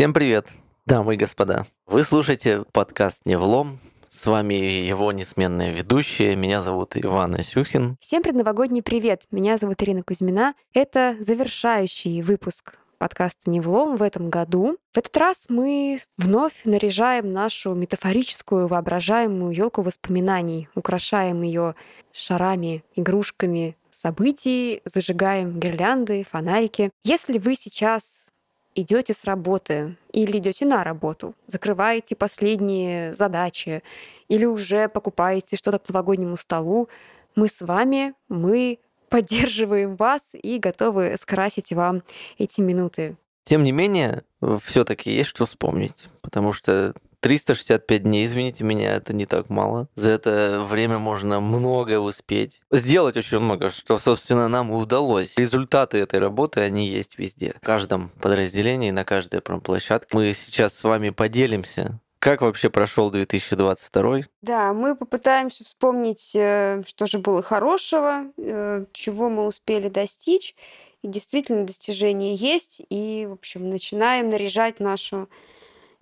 Всем 0.00 0.14
привет, 0.14 0.48
дамы 0.86 1.12
и 1.12 1.18
господа. 1.18 1.66
Вы 1.86 2.04
слушаете 2.04 2.64
подкаст 2.72 3.26
«Невлом». 3.26 3.78
С 4.08 4.24
вами 4.24 4.54
его 4.54 5.12
несменные 5.12 5.74
ведущие. 5.74 6.36
Меня 6.36 6.62
зовут 6.62 6.96
Иван 6.96 7.34
Асюхин. 7.34 7.98
Всем 8.00 8.22
предновогодний 8.22 8.82
привет. 8.82 9.24
Меня 9.30 9.58
зовут 9.58 9.82
Ирина 9.82 10.02
Кузьмина. 10.02 10.54
Это 10.72 11.18
завершающий 11.20 12.22
выпуск 12.22 12.76
подкаста 12.96 13.50
«Невлом» 13.50 13.96
в 13.96 14.02
этом 14.02 14.30
году. 14.30 14.78
В 14.94 14.96
этот 14.96 15.14
раз 15.18 15.44
мы 15.50 15.98
вновь 16.16 16.64
наряжаем 16.64 17.30
нашу 17.30 17.74
метафорическую 17.74 18.68
воображаемую 18.68 19.52
елку 19.52 19.82
воспоминаний, 19.82 20.70
украшаем 20.74 21.42
ее 21.42 21.74
шарами, 22.10 22.84
игрушками, 22.96 23.76
событий, 23.90 24.80
зажигаем 24.86 25.60
гирлянды, 25.60 26.24
фонарики. 26.24 26.90
Если 27.04 27.36
вы 27.36 27.54
сейчас 27.54 28.29
идете 28.74 29.14
с 29.14 29.24
работы 29.24 29.96
или 30.12 30.38
идете 30.38 30.64
на 30.66 30.84
работу, 30.84 31.34
закрываете 31.46 32.16
последние 32.16 33.14
задачи 33.14 33.82
или 34.28 34.44
уже 34.44 34.88
покупаете 34.88 35.56
что-то 35.56 35.78
к 35.78 35.88
новогоднему 35.88 36.36
столу, 36.36 36.88
мы 37.34 37.48
с 37.48 37.60
вами, 37.62 38.14
мы 38.28 38.78
поддерживаем 39.08 39.96
вас 39.96 40.34
и 40.40 40.58
готовы 40.58 41.16
скрасить 41.18 41.72
вам 41.72 42.02
эти 42.38 42.60
минуты. 42.60 43.16
Тем 43.44 43.64
не 43.64 43.72
менее, 43.72 44.22
все-таки 44.62 45.10
есть 45.10 45.28
что 45.28 45.46
вспомнить, 45.46 46.06
потому 46.22 46.52
что 46.52 46.94
365 47.20 48.02
дней, 48.02 48.24
извините 48.24 48.64
меня, 48.64 48.94
это 48.94 49.12
не 49.12 49.26
так 49.26 49.50
мало. 49.50 49.88
За 49.94 50.10
это 50.10 50.64
время 50.66 50.98
можно 50.98 51.40
многое 51.40 51.98
успеть. 51.98 52.60
Сделать 52.70 53.16
очень 53.16 53.38
много, 53.38 53.70
что, 53.70 53.98
собственно, 53.98 54.48
нам 54.48 54.72
и 54.72 54.74
удалось. 54.74 55.36
Результаты 55.36 55.98
этой 55.98 56.18
работы, 56.18 56.60
они 56.60 56.88
есть 56.88 57.18
везде. 57.18 57.54
В 57.60 57.64
каждом 57.64 58.10
подразделении, 58.20 58.90
на 58.90 59.04
каждой 59.04 59.40
промплощадке. 59.40 60.16
Мы 60.16 60.32
сейчас 60.34 60.74
с 60.74 60.84
вами 60.84 61.10
поделимся 61.10 62.00
как 62.20 62.42
вообще 62.42 62.68
прошел 62.68 63.10
2022? 63.10 64.20
Да, 64.42 64.74
мы 64.74 64.94
попытаемся 64.94 65.64
вспомнить, 65.64 66.32
э, 66.34 66.82
что 66.86 67.06
же 67.06 67.18
было 67.18 67.42
хорошего, 67.42 68.26
э, 68.36 68.84
чего 68.92 69.30
мы 69.30 69.46
успели 69.46 69.88
достичь. 69.88 70.54
И 71.00 71.08
действительно 71.08 71.64
достижения 71.64 72.34
есть. 72.34 72.82
И, 72.90 73.26
в 73.26 73.32
общем, 73.32 73.70
начинаем 73.70 74.28
наряжать 74.28 74.80
нашу 74.80 75.30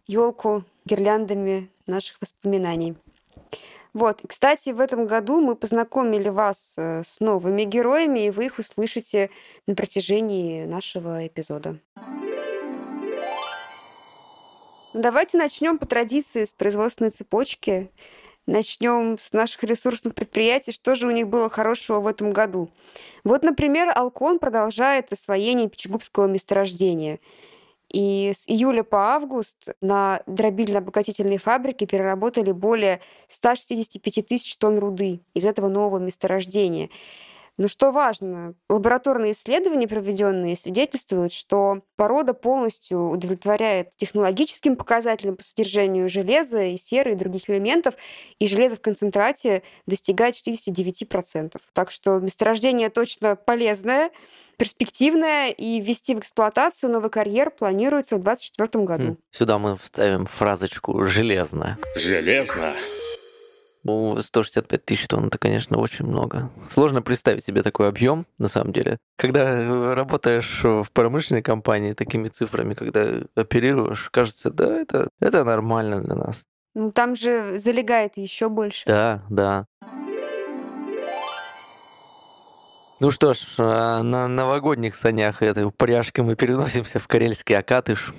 елку 0.09 0.64
гирляндами 0.84 1.70
наших 1.87 2.20
воспоминаний. 2.20 2.97
Вот. 3.95 4.20
Кстати, 4.27 4.70
в 4.70 4.81
этом 4.81 5.06
году 5.06 5.41
мы 5.41 5.56
познакомили 5.56 6.28
вас 6.28 6.75
э, 6.77 7.03
с 7.05 7.20
новыми 7.20 7.62
героями, 7.62 8.27
и 8.27 8.31
вы 8.31 8.47
их 8.47 8.59
услышите 8.59 9.31
на 9.67 9.75
протяжении 9.75 10.64
нашего 10.64 11.27
эпизода. 11.27 11.79
Давайте 14.95 15.39
начнем 15.39 15.79
по 15.79 15.86
традиции 15.86 16.45
с 16.45 16.53
производственной 16.53 17.11
цепочки. 17.11 17.91
Начнем 18.47 19.19
с 19.19 19.33
наших 19.33 19.62
ресурсных 19.64 20.14
предприятий. 20.14 20.73
Что 20.73 20.95
же 20.95 21.06
у 21.06 21.11
них 21.11 21.29
было 21.29 21.51
хорошего 21.51 22.01
в 22.01 22.06
этом 22.06 22.33
году? 22.33 22.70
Вот, 23.23 23.42
например, 23.42 23.92
Алкон 23.95 24.39
продолжает 24.39 25.12
освоение 25.12 25.69
Печегубского 25.69 26.27
месторождения. 26.27 27.20
И 27.93 28.33
с 28.35 28.47
июля 28.49 28.83
по 28.83 29.15
август 29.15 29.71
на 29.81 30.23
дробильно-обогатительной 30.27 31.39
фабрике 31.39 31.87
переработали 31.87 32.53
более 32.53 33.01
165 33.29 34.27
тысяч 34.27 34.57
тонн 34.59 34.79
руды 34.79 35.21
из 35.35 35.47
этого 35.47 35.69
нового 35.69 35.99
месторождения. 35.99 36.91
Но 37.58 37.67
что 37.67 37.91
важно, 37.91 38.55
лабораторные 38.69 39.33
исследования, 39.33 39.89
проведенные, 39.89 40.57
свидетельствуют, 40.57 41.33
что 41.33 41.83
порода 41.96 42.33
полностью 42.33 43.11
удовлетворяет 43.11 43.91
технологическим 43.96 44.77
показателям 44.77 45.36
по 45.36 45.42
содержанию 45.42 46.08
железа 46.08 46.63
и 46.63 46.77
серы 46.77 47.13
и 47.13 47.17
других 47.17 47.51
элементов, 47.51 47.95
и 48.39 48.46
железо 48.46 48.77
в 48.77 48.80
концентрате 48.80 49.64
достигает 49.86 50.36
69%. 50.36 51.57
Так 51.73 51.91
что 51.91 52.20
месторождение 52.20 52.91
точно 52.91 53.35
полезное, 53.35 54.13
перспективное, 54.57 55.51
и 55.51 55.80
ввести 55.80 56.14
в 56.14 56.20
эксплуатацию 56.20 56.92
новый 56.92 57.11
карьер 57.11 57.51
планируется 57.51 58.17
в 58.17 58.23
2024 58.23 58.85
году. 58.85 59.17
Сюда 59.33 59.58
мы 59.58 59.77
вставим 59.77 60.27
фразочку 60.27 61.05
«железно». 61.05 61.77
Железно. 61.96 62.73
Ну, 63.84 64.20
165 64.20 64.84
тысяч 64.84 65.06
тонн, 65.06 65.27
это, 65.27 65.39
конечно, 65.39 65.78
очень 65.78 66.06
много. 66.06 66.50
Сложно 66.70 67.02
представить 67.02 67.44
себе 67.44 67.62
такой 67.62 67.89
объем, 67.89 68.27
на 68.39 68.48
самом 68.48 68.72
деле. 68.72 68.98
Когда 69.16 69.94
работаешь 69.94 70.61
в 70.62 70.86
промышленной 70.92 71.42
компании 71.42 71.92
такими 71.92 72.28
цифрами, 72.28 72.74
когда 72.74 73.22
оперируешь, 73.34 74.11
кажется, 74.11 74.50
да, 74.50 74.80
это, 74.80 75.08
это 75.20 75.44
нормально 75.44 76.02
для 76.02 76.14
нас. 76.14 76.42
Ну, 76.74 76.92
там 76.92 77.16
же 77.16 77.56
залегает 77.56 78.16
еще 78.16 78.48
больше. 78.48 78.84
Да, 78.86 79.24
да. 79.30 79.66
Ну 83.00 83.10
что 83.12 83.33
ж, 83.33 83.39
а, 83.58 84.02
на 84.02 84.27
новогодних 84.27 84.96
санях 84.96 85.40
этой 85.40 85.64
упряжкой 85.64 86.24
мы 86.24 86.34
переносимся 86.34 86.98
в 86.98 87.06
Карельский 87.06 87.56
Акатыш, 87.56 88.12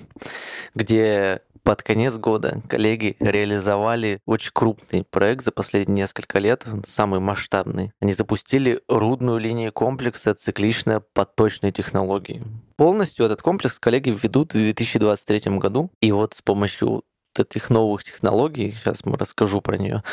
где 0.74 1.42
под 1.70 1.84
конец 1.84 2.18
года 2.18 2.64
коллеги 2.68 3.16
реализовали 3.20 4.22
очень 4.26 4.50
крупный 4.52 5.04
проект 5.04 5.46
за 5.46 5.52
последние 5.52 5.98
несколько 5.98 6.40
лет, 6.40 6.66
самый 6.88 7.20
масштабный. 7.20 7.92
Они 8.02 8.12
запустили 8.12 8.82
рудную 8.88 9.38
линию 9.38 9.72
комплекса 9.72 10.34
цикличная 10.34 11.00
поточной 11.14 11.72
технологии. 11.72 12.42
Полностью 12.76 13.28
этот 13.28 13.44
комплекс 13.44 13.78
коллеги 13.78 14.10
введут 14.10 14.54
в 14.54 14.58
2023 14.58 15.60
году. 15.60 15.92
И 16.02 16.12
вот 16.12 16.34
с 16.34 16.42
помощью 16.42 17.04
этих 17.40 17.70
новых 17.70 18.04
технологий, 18.04 18.76
сейчас 18.78 19.06
мы 19.06 19.18
расскажу 19.18 19.62
про 19.62 19.78
нее, 19.78 20.04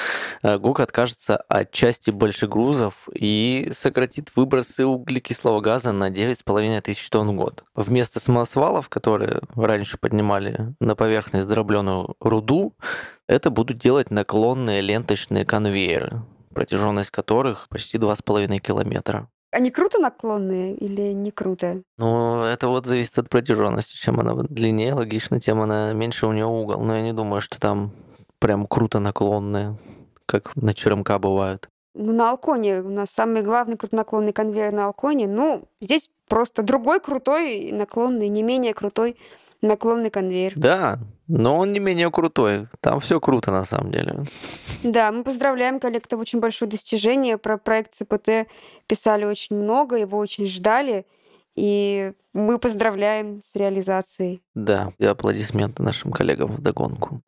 э, 0.43 0.59
ГУК 0.59 0.81
откажется 0.81 1.37
от 1.37 1.73
части 1.73 2.11
больших 2.11 2.51
грузов 2.51 3.09
и 3.13 3.71
сократит 3.73 4.31
выбросы 4.37 4.87
углекислого 4.87 5.61
газа 5.61 5.93
на 5.93 6.11
9,5 6.11 6.81
тысяч 6.81 7.09
тонн 7.11 7.31
в 7.31 7.35
год. 7.35 7.65
Вместо 7.75 8.21
самосвалов, 8.21 8.89
которые 8.89 9.41
раньше 9.55 9.99
поднимали 9.99 10.75
на 10.81 10.95
поверхность 10.97 11.49
дробленую 11.49 12.17
руду, 12.21 12.75
это 13.27 13.51
будут 13.51 13.79
делать 13.79 14.11
наклонные 14.11 14.81
ленточные 14.81 15.45
конвейеры, 15.45 16.23
протяженность 16.55 17.11
которых 17.11 17.69
почти 17.69 17.99
2,5 17.99 18.59
километра. 18.61 19.29
Они 19.53 19.71
круто 19.71 19.99
наклонные 19.99 20.75
или 20.75 21.13
не 21.13 21.31
круто? 21.31 21.83
Ну, 21.99 22.43
это 22.43 22.69
вот 22.69 22.87
зависит 22.87 23.19
от 23.19 23.29
протяженности. 23.29 23.97
Чем 23.97 24.21
она 24.21 24.35
длиннее, 24.35 24.95
логично, 24.95 25.41
тем 25.41 25.61
она 25.61 25.93
меньше 25.93 26.27
у 26.27 26.33
нее 26.33 26.47
угол. 26.47 26.81
Но 26.81 26.97
я 26.97 27.03
не 27.03 27.13
думаю, 27.13 27.41
что 27.41 27.59
там 27.61 27.93
прям 28.39 28.67
круто 28.67 28.99
наклонные, 28.99 29.79
как 30.27 30.55
на 30.57 30.75
черемка 30.75 31.19
бывают. 31.19 31.69
Ну, 31.95 32.13
на 32.13 32.31
Алконе 32.31 32.81
у 32.81 32.91
нас 32.91 33.11
самый 33.11 33.43
главный 33.43 33.79
крутонаклонный 33.79 34.35
конвейер 34.35 34.73
на 34.73 34.87
Алконе. 34.87 35.27
Ну, 35.27 35.67
здесь 35.81 36.11
просто 36.29 36.63
другой 36.63 37.01
крутой 37.01 37.71
наклонный, 37.73 38.29
не 38.29 38.43
менее 38.43 38.75
крутой 38.75 39.17
наклонный 39.63 40.11
конвейер. 40.11 40.53
Да, 40.57 40.99
но 41.29 41.57
он 41.57 41.73
не 41.73 41.79
менее 41.79 42.11
крутой. 42.11 42.69
Там 42.81 43.01
все 43.01 43.21
круто 43.21 43.51
на 43.51 43.65
самом 43.65 43.91
деле. 43.91 44.25
Да, 44.85 45.11
мы 45.13 45.25
поздравляем 45.25 45.81
коллег, 45.81 46.07
это 46.07 46.17
очень 46.17 46.41
большое 46.41 46.71
достижение. 46.71 47.39
Про 47.39 47.59
проект 47.59 47.95
ЦПТ 47.95 48.49
писали 48.87 49.25
очень 49.25 49.57
много, 49.57 49.97
его 49.97 50.19
очень 50.19 50.47
ждали. 50.47 51.07
И 51.57 52.13
мы 52.35 52.59
поздравляем 52.59 53.41
с 53.41 53.55
реализацией. 53.55 54.43
Да, 54.55 54.93
и 54.99 55.07
аплодисменты 55.07 55.83
нашим 55.83 56.13
коллегам 56.13 56.49
в 56.49 56.61
догонку. 56.61 57.23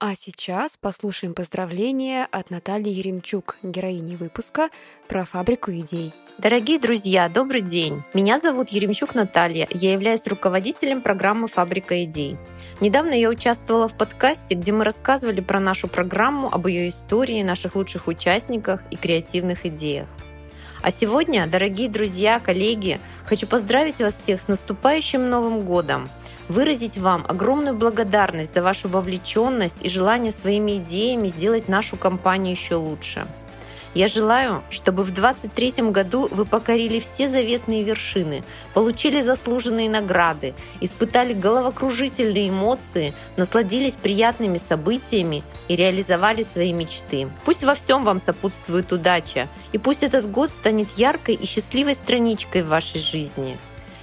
А 0.00 0.14
сейчас 0.14 0.76
послушаем 0.76 1.34
поздравления 1.34 2.28
от 2.30 2.50
Натальи 2.50 2.88
Еремчук, 2.88 3.56
героини 3.64 4.14
выпуска 4.14 4.70
про 5.08 5.24
фабрику 5.24 5.72
идей. 5.72 6.14
Дорогие 6.38 6.78
друзья, 6.78 7.28
добрый 7.28 7.62
день. 7.62 8.04
Меня 8.14 8.38
зовут 8.38 8.68
Еремчук 8.68 9.16
Наталья. 9.16 9.66
Я 9.72 9.92
являюсь 9.92 10.24
руководителем 10.28 11.00
программы 11.00 11.48
«Фабрика 11.48 12.04
идей». 12.04 12.36
Недавно 12.80 13.12
я 13.12 13.28
участвовала 13.28 13.88
в 13.88 13.98
подкасте, 13.98 14.54
где 14.54 14.70
мы 14.70 14.84
рассказывали 14.84 15.40
про 15.40 15.58
нашу 15.58 15.88
программу, 15.88 16.48
об 16.48 16.68
ее 16.68 16.90
истории, 16.90 17.42
наших 17.42 17.74
лучших 17.74 18.06
участниках 18.06 18.82
и 18.92 18.96
креативных 18.96 19.66
идеях. 19.66 20.06
А 20.80 20.92
сегодня, 20.92 21.44
дорогие 21.48 21.88
друзья, 21.88 22.38
коллеги, 22.38 23.00
хочу 23.24 23.48
поздравить 23.48 23.98
вас 23.98 24.14
всех 24.14 24.40
с 24.42 24.46
наступающим 24.46 25.28
Новым 25.28 25.62
годом, 25.62 26.08
выразить 26.48 26.98
вам 26.98 27.24
огромную 27.28 27.76
благодарность 27.76 28.54
за 28.54 28.62
вашу 28.62 28.88
вовлеченность 28.88 29.82
и 29.82 29.88
желание 29.88 30.32
своими 30.32 30.76
идеями 30.76 31.28
сделать 31.28 31.68
нашу 31.68 31.96
компанию 31.96 32.52
еще 32.52 32.76
лучше– 32.76 33.26
Я 33.94 34.06
желаю, 34.06 34.62
чтобы 34.70 35.02
в 35.02 35.12
23 35.12 35.90
году 35.90 36.28
вы 36.30 36.44
покорили 36.44 37.00
все 37.00 37.28
заветные 37.28 37.82
вершины, 37.82 38.44
получили 38.74 39.22
заслуженные 39.22 39.88
награды, 39.88 40.54
испытали 40.80 41.32
головокружительные 41.32 42.50
эмоции, 42.50 43.14
насладились 43.36 43.96
приятными 43.96 44.58
событиями 44.58 45.42
и 45.68 45.76
реализовали 45.76 46.42
свои 46.42 46.72
мечты. 46.72 47.28
Пусть 47.44 47.64
во 47.64 47.74
всем 47.74 48.04
вам 48.04 48.20
сопутствует 48.20 48.92
удача, 48.92 49.48
и 49.72 49.78
пусть 49.78 50.02
этот 50.02 50.30
год 50.30 50.50
станет 50.50 50.88
яркой 50.96 51.34
и 51.34 51.46
счастливой 51.46 51.94
страничкой 51.94 52.62
в 52.62 52.68
вашей 52.68 53.00
жизни. 53.00 53.58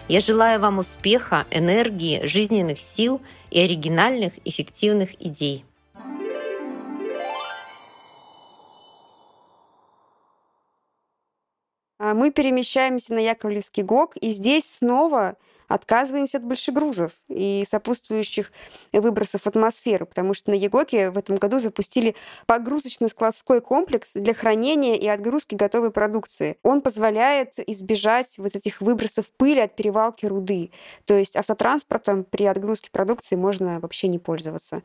Я 0.08 0.20
желаю 0.20 0.60
вам 0.60 0.78
успеха, 0.78 1.48
энергии, 1.50 2.24
жизненных 2.24 2.78
сил 2.78 3.22
и 3.50 3.60
оригинальных, 3.60 4.34
эффективных 4.46 5.20
идей. 5.20 5.66
А 11.98 12.14
мы 12.14 12.30
перемещаемся 12.30 13.16
на 13.16 13.20
Яковлевский 13.20 13.82
ГОК, 13.82 14.16
и 14.18 14.30
здесь 14.30 14.78
снова 14.78 15.38
отказываемся 15.68 16.38
от 16.38 16.44
большегрузов 16.44 17.12
и 17.30 17.64
сопутствующих 17.66 18.52
выбросов 18.94 19.44
в 19.44 19.48
атмосферу, 19.48 20.06
потому 20.06 20.34
что 20.34 20.52
на 20.52 20.56
Егоке 20.56 21.10
в 21.10 21.18
этом 21.18 21.36
году 21.38 21.60
запустили 21.60 22.16
погрузочно-складской 22.48 23.62
комплекс 23.62 24.14
для 24.14 24.34
хранения 24.34 24.96
и 24.96 25.08
отгрузки 25.08 25.56
готовой 25.56 25.92
продукции. 25.92 26.58
Он 26.64 26.82
позволяет 26.82 27.54
избежать 27.68 28.38
вот 28.38 28.56
этих 28.56 28.82
выбросов 28.82 29.26
пыли 29.38 29.62
от 29.62 29.76
перевалки 29.76 30.26
руды. 30.26 30.72
То 31.06 31.14
есть 31.14 31.36
автотранспортом 31.36 32.24
при 32.24 32.46
отгрузке 32.46 32.90
продукции 32.92 33.36
можно 33.36 33.80
вообще 33.80 34.08
не 34.08 34.20
пользоваться 34.20 34.84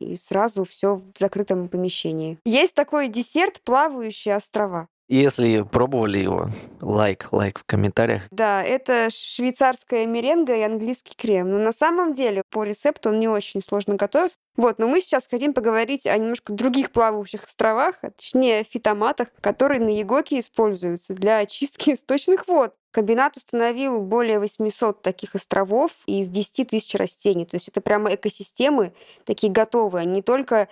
и 0.00 0.16
сразу 0.16 0.64
все 0.64 0.94
в 0.94 1.18
закрытом 1.18 1.68
помещении. 1.68 2.38
Есть 2.44 2.74
такой 2.74 3.08
десерт 3.08 3.60
плавающие 3.62 4.34
острова. 4.34 4.88
Если 5.10 5.62
пробовали 5.62 6.18
его, 6.18 6.50
лайк, 6.80 7.26
лайк 7.32 7.58
в 7.58 7.64
комментариях. 7.64 8.22
Да, 8.30 8.62
это 8.62 9.08
швейцарская 9.10 10.06
меренга 10.06 10.54
и 10.56 10.62
английский 10.62 11.16
крем. 11.16 11.50
Но 11.50 11.58
на 11.58 11.72
самом 11.72 12.12
деле 12.12 12.44
по 12.48 12.62
рецепту 12.62 13.08
он 13.08 13.18
не 13.18 13.26
очень 13.26 13.60
сложно 13.60 13.96
готовится. 13.96 14.36
Вот, 14.54 14.78
но 14.78 14.86
мы 14.86 15.00
сейчас 15.00 15.26
хотим 15.26 15.52
поговорить 15.52 16.06
о 16.06 16.16
немножко 16.16 16.52
других 16.52 16.92
плавающих 16.92 17.42
островах, 17.42 17.96
а 18.02 18.10
точнее 18.12 18.62
фитоматах, 18.62 19.30
которые 19.40 19.80
на 19.80 19.88
Егоке 19.88 20.38
используются 20.38 21.12
для 21.14 21.38
очистки 21.38 21.90
источных 21.94 22.46
вод. 22.46 22.72
Комбинат 22.92 23.36
установил 23.36 24.00
более 24.00 24.38
800 24.38 25.02
таких 25.02 25.34
островов 25.34 25.90
из 26.06 26.28
10 26.28 26.68
тысяч 26.68 26.94
растений. 26.94 27.46
То 27.46 27.56
есть 27.56 27.66
это 27.66 27.80
прямо 27.80 28.14
экосистемы 28.14 28.92
такие 29.24 29.52
готовые. 29.52 30.06
Не 30.06 30.22
только 30.22 30.68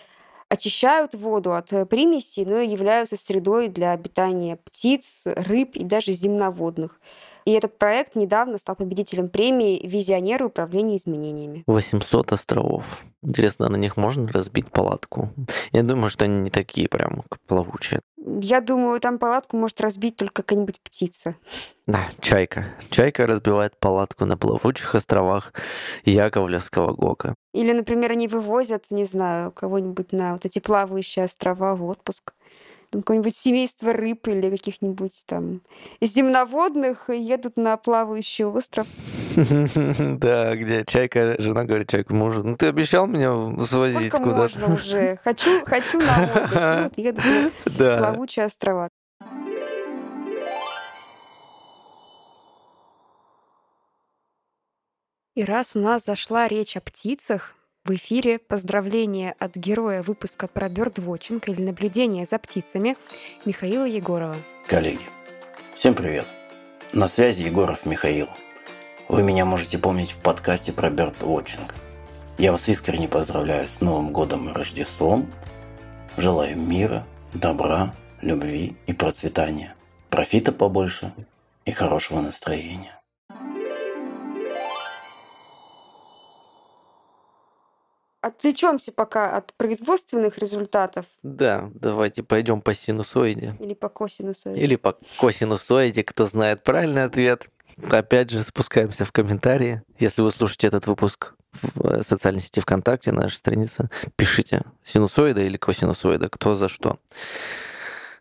очищают 0.49 1.15
воду 1.15 1.55
от 1.55 1.73
э, 1.73 1.87
примесей, 1.87 2.45
но 2.45 2.59
и 2.59 2.69
являются 2.69 3.17
средой 3.17 3.69
для 3.69 3.93
обитания 3.93 4.57
птиц, 4.57 5.25
рыб 5.27 5.77
и 5.77 5.85
даже 5.85 6.13
земноводных. 6.13 7.01
И 7.49 7.53
этот 7.53 7.79
проект 7.79 8.15
недавно 8.15 8.59
стал 8.59 8.77
победителем 8.77 9.31
премии 9.31 9.81
«Визионеры 9.83 10.45
управления 10.45 10.97
изменениями». 10.97 11.65
800 11.67 12.33
островов. 12.33 13.03
Интересно, 13.23 13.71
на 13.71 13.77
них 13.77 13.97
можно 13.97 14.31
разбить 14.31 14.71
палатку? 14.71 15.31
Я 15.73 15.83
думаю, 15.83 16.11
что 16.11 16.27
они 16.27 16.41
не 16.41 16.51
такие 16.51 16.91
прям 16.91 17.23
плавучие. 17.47 18.03
Я 18.43 18.61
думаю, 18.61 19.01
там 19.01 19.19
палатку 19.19 19.57
может 19.57 19.81
разбить 19.81 20.17
только 20.17 20.43
какая-нибудь 20.43 20.79
птица. 20.83 21.37
Да, 21.87 22.11
чайка. 22.21 22.67
Чайка 22.91 23.27
разбивает 23.27 23.79
палатку 23.81 24.27
на 24.27 24.37
плавучих 24.37 24.95
островах 24.95 25.55
Яковлевского 26.05 26.93
ГОКа. 26.93 27.35
Или, 27.55 27.73
например, 27.73 28.13
они 28.13 28.29
вывозят, 28.29 28.91
не 28.91 29.07
знаю, 29.07 29.53
кого-нибудь 29.53 30.13
на 30.13 30.35
вот 30.35 30.45
эти 30.45 30.59
плавающие 30.59 31.25
острова 31.25 31.75
в 31.75 31.87
отпуск 31.87 32.35
там 32.91 33.03
какое-нибудь 33.03 33.35
семейство 33.35 33.93
рыб 33.93 34.29
или 34.29 34.51
каких-нибудь 34.51 35.25
там 35.27 35.61
земноводных 36.01 37.11
едут 37.11 37.57
на 37.57 37.77
плавающий 37.77 38.45
остров. 38.45 38.87
Да, 40.19 40.57
где 40.57 40.85
чайка, 40.85 41.37
жена 41.39 41.65
говорит 41.65 41.89
чайку 41.89 42.15
мужу, 42.15 42.43
ну 42.43 42.57
ты 42.57 42.67
обещал 42.67 43.07
меня 43.07 43.33
свозить 43.65 44.11
куда-то. 44.11 44.37
можно 44.37 44.75
уже? 44.75 45.19
Хочу, 45.25 45.65
хочу 45.65 45.99
на 45.99 46.87
отдых. 46.87 46.99
Еду 46.99 47.21
на 47.79 47.99
плавучие 47.99 48.47
острова. 48.47 48.89
И 55.35 55.45
раз 55.45 55.77
у 55.77 55.79
нас 55.79 56.05
зашла 56.05 56.49
речь 56.49 56.77
о 56.77 56.81
птицах, 56.81 57.55
в 57.89 57.95
эфире 57.95 58.39
поздравление 58.39 59.35
от 59.39 59.57
героя 59.57 60.03
выпуска 60.03 60.47
про 60.47 60.69
бёрдвотчинг 60.69 61.49
или 61.49 61.63
наблюдение 61.63 62.27
за 62.27 62.39
птицами 62.39 62.97
Михаила 63.47 63.87
Егорова. 63.87 64.37
Коллеги, 64.67 65.07
всем 65.75 65.95
привет. 65.95 66.27
На 66.93 67.09
связи 67.09 67.43
Егоров 67.43 67.87
Михаил. 67.87 68.29
Вы 69.09 69.23
меня 69.23 69.47
можете 69.47 69.79
помнить 69.79 70.11
в 70.11 70.19
подкасте 70.19 70.71
про 70.71 70.91
бёрдвотчинг. 70.91 71.75
Я 72.37 72.53
вас 72.53 72.69
искренне 72.69 73.09
поздравляю 73.09 73.67
с 73.67 73.81
Новым 73.81 74.13
годом 74.13 74.51
и 74.51 74.53
Рождеством. 74.53 75.33
Желаю 76.19 76.59
мира, 76.59 77.07
добра, 77.33 77.95
любви 78.21 78.77
и 78.87 78.93
процветания. 78.93 79.75
Профита 80.11 80.53
побольше 80.53 81.15
и 81.65 81.73
хорошего 81.73 82.21
настроения. 82.21 82.98
Отвлечемся 88.21 88.91
пока 88.91 89.37
от 89.37 89.55
производственных 89.55 90.39
результатов. 90.39 91.07
Да, 91.23 91.71
давайте 91.75 92.25
пойдем 92.25 92.61
по 92.61 92.75
синусоиде. 92.75 93.57
Или 93.61 93.75
по 93.75 93.89
косинусоиде. 93.89 94.61
Или 94.61 94.77
по 94.77 94.99
косинусоиде, 95.21 96.03
кто 96.03 96.25
знает 96.25 96.65
правильный 96.65 97.05
ответ. 97.05 97.49
Опять 97.91 98.31
же, 98.31 98.43
спускаемся 98.43 99.05
в 99.05 99.13
комментарии. 99.13 99.83
Если 100.01 100.23
вы 100.23 100.33
слушаете 100.33 100.67
этот 100.67 100.89
выпуск 100.89 101.35
в 101.53 102.03
социальной 102.03 102.41
сети 102.41 102.61
ВКонтакте, 102.61 103.13
наша 103.13 103.37
страница, 103.37 103.89
пишите 104.17 104.63
синусоида 104.83 105.43
или 105.43 105.57
косинусоида, 105.57 106.29
кто 106.29 106.57
за 106.57 106.69
что. 106.69 106.99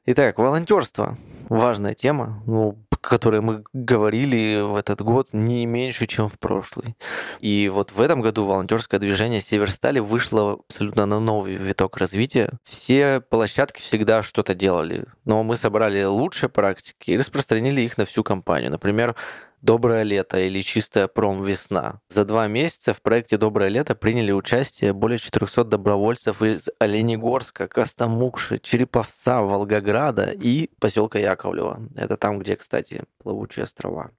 Итак, 0.06 0.38
волонтерство. 0.38 1.18
Важная 1.50 1.94
тема. 1.96 2.42
Ну, 2.46 2.78
которые 3.02 3.42
мы 3.42 3.64
говорили 3.74 4.62
в 4.62 4.76
этот 4.76 5.02
год, 5.02 5.30
не 5.34 5.66
меньше, 5.66 6.08
чем 6.08 6.28
в 6.28 6.40
прошлый. 6.40 6.96
И 7.40 7.70
вот 7.74 7.92
в 7.92 8.02
этом 8.02 8.22
году 8.22 8.46
волонтерское 8.46 9.00
движение 9.00 9.42
Северстали 9.42 10.00
вышло 10.00 10.60
абсолютно 10.68 11.06
на 11.06 11.20
новый 11.20 11.56
виток 11.56 11.98
развития. 11.98 12.52
Все 12.64 13.22
площадки 13.22 13.80
всегда 13.80 14.24
что-то 14.24 14.56
делали, 14.56 15.06
но 15.26 15.44
мы 15.44 15.58
собрали 15.58 16.04
лучшие 16.04 16.50
практики 16.50 17.12
и 17.12 17.18
распространили 17.18 17.82
их 17.82 17.98
на 17.98 18.06
всю 18.06 18.24
компанию. 18.24 18.72
Например, 18.72 19.16
«Доброе 19.62 20.04
лето» 20.04 20.40
или 20.40 20.62
«Чистая 20.62 21.08
пром-весна». 21.08 22.00
За 22.10 22.26
два 22.26 22.48
месяца 22.48 22.94
в 22.94 23.02
проекте 23.02 23.38
«Доброе 23.38 23.70
лето» 23.70 23.96
приняли 23.96 24.32
участие 24.32 24.94
более 24.94 25.18
400 25.18 25.64
добровольцев 25.64 26.44
из 26.44 26.70
Оленегорска, 26.78 27.68
Костомукши, 27.68 28.60
Череповца, 28.60 29.42
Волгограда 29.42 30.32
и 30.32 30.70
поселка 30.80 31.18
Яковлева. 31.18 31.82
Это 31.96 32.18
там, 32.18 32.38
где, 32.38 32.56
кстати, 32.56 33.04
плавучие 33.18 33.64
острова. 33.64 34.12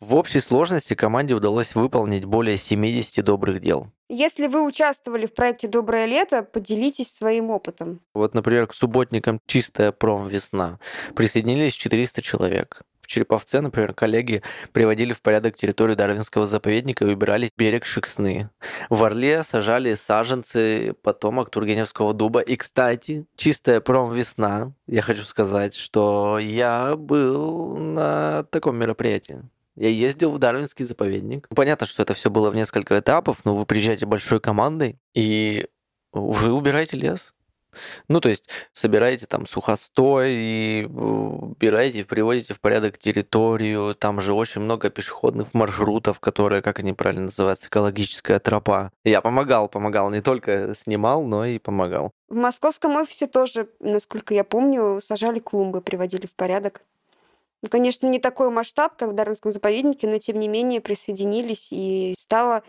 В 0.00 0.14
общей 0.14 0.40
сложности 0.40 0.94
команде 0.94 1.34
удалось 1.34 1.74
выполнить 1.74 2.24
более 2.24 2.56
70 2.56 3.22
добрых 3.22 3.60
дел. 3.60 3.92
Если 4.08 4.46
вы 4.46 4.66
участвовали 4.66 5.26
в 5.26 5.34
проекте 5.34 5.68
«Доброе 5.68 6.06
лето», 6.06 6.42
поделитесь 6.42 7.14
своим 7.14 7.50
опытом. 7.50 8.00
Вот, 8.14 8.32
например, 8.32 8.66
к 8.66 8.74
субботникам 8.74 9.38
«Чистая 9.46 9.92
пром-весна» 9.92 10.80
присоединились 11.14 11.74
400 11.74 12.22
человек. 12.22 12.82
Череповце, 13.10 13.60
например, 13.60 13.92
коллеги 13.92 14.40
приводили 14.70 15.12
в 15.12 15.20
порядок 15.20 15.56
территорию 15.56 15.96
Дарвинского 15.96 16.46
заповедника 16.46 17.04
и 17.04 17.12
убирали 17.12 17.50
берег 17.56 17.84
Шексны. 17.84 18.50
В 18.88 19.02
Орле 19.02 19.42
сажали 19.42 19.96
саженцы 19.96 20.94
потомок 21.02 21.50
Тургеневского 21.50 22.14
дуба. 22.14 22.38
И, 22.38 22.54
кстати, 22.54 23.26
чистая 23.34 23.80
пром-весна. 23.80 24.74
Я 24.86 25.02
хочу 25.02 25.24
сказать, 25.24 25.74
что 25.74 26.38
я 26.38 26.94
был 26.94 27.76
на 27.76 28.44
таком 28.44 28.76
мероприятии. 28.76 29.42
Я 29.74 29.88
ездил 29.88 30.30
в 30.30 30.38
Дарвинский 30.38 30.84
заповедник. 30.84 31.48
Понятно, 31.48 31.88
что 31.88 32.04
это 32.04 32.14
все 32.14 32.30
было 32.30 32.50
в 32.50 32.54
несколько 32.54 32.96
этапов, 32.96 33.38
но 33.44 33.56
вы 33.56 33.66
приезжаете 33.66 34.06
большой 34.06 34.38
командой, 34.38 35.00
и 35.14 35.66
вы 36.12 36.52
убираете 36.52 36.96
лес. 36.96 37.34
Ну, 38.08 38.20
то 38.20 38.28
есть 38.28 38.48
собираете 38.72 39.26
там 39.26 39.46
сухостой 39.46 40.32
и 40.32 40.84
убираете, 40.84 42.04
приводите 42.04 42.54
в 42.54 42.60
порядок 42.60 42.98
территорию. 42.98 43.94
Там 43.94 44.20
же 44.20 44.34
очень 44.34 44.62
много 44.62 44.90
пешеходных 44.90 45.54
маршрутов, 45.54 46.20
которые, 46.20 46.62
как 46.62 46.78
они 46.78 46.92
правильно 46.92 47.24
называются, 47.24 47.68
экологическая 47.68 48.38
тропа. 48.38 48.90
Я 49.04 49.20
помогал, 49.20 49.68
помогал, 49.68 50.10
не 50.10 50.20
только 50.20 50.74
снимал, 50.74 51.22
но 51.22 51.44
и 51.44 51.58
помогал. 51.58 52.12
В 52.28 52.34
московском 52.36 52.96
офисе 52.96 53.26
тоже, 53.26 53.68
насколько 53.80 54.34
я 54.34 54.44
помню, 54.44 55.00
сажали 55.00 55.38
клумбы, 55.40 55.80
приводили 55.80 56.26
в 56.26 56.34
порядок. 56.34 56.82
Ну, 57.62 57.68
конечно, 57.68 58.06
не 58.06 58.18
такой 58.18 58.50
масштаб, 58.50 58.96
как 58.96 59.10
в 59.10 59.14
Дарвинском 59.14 59.50
заповеднике, 59.50 60.08
но 60.08 60.18
тем 60.18 60.38
не 60.38 60.48
менее 60.48 60.80
присоединились 60.80 61.68
и 61.72 62.14
стало 62.16 62.62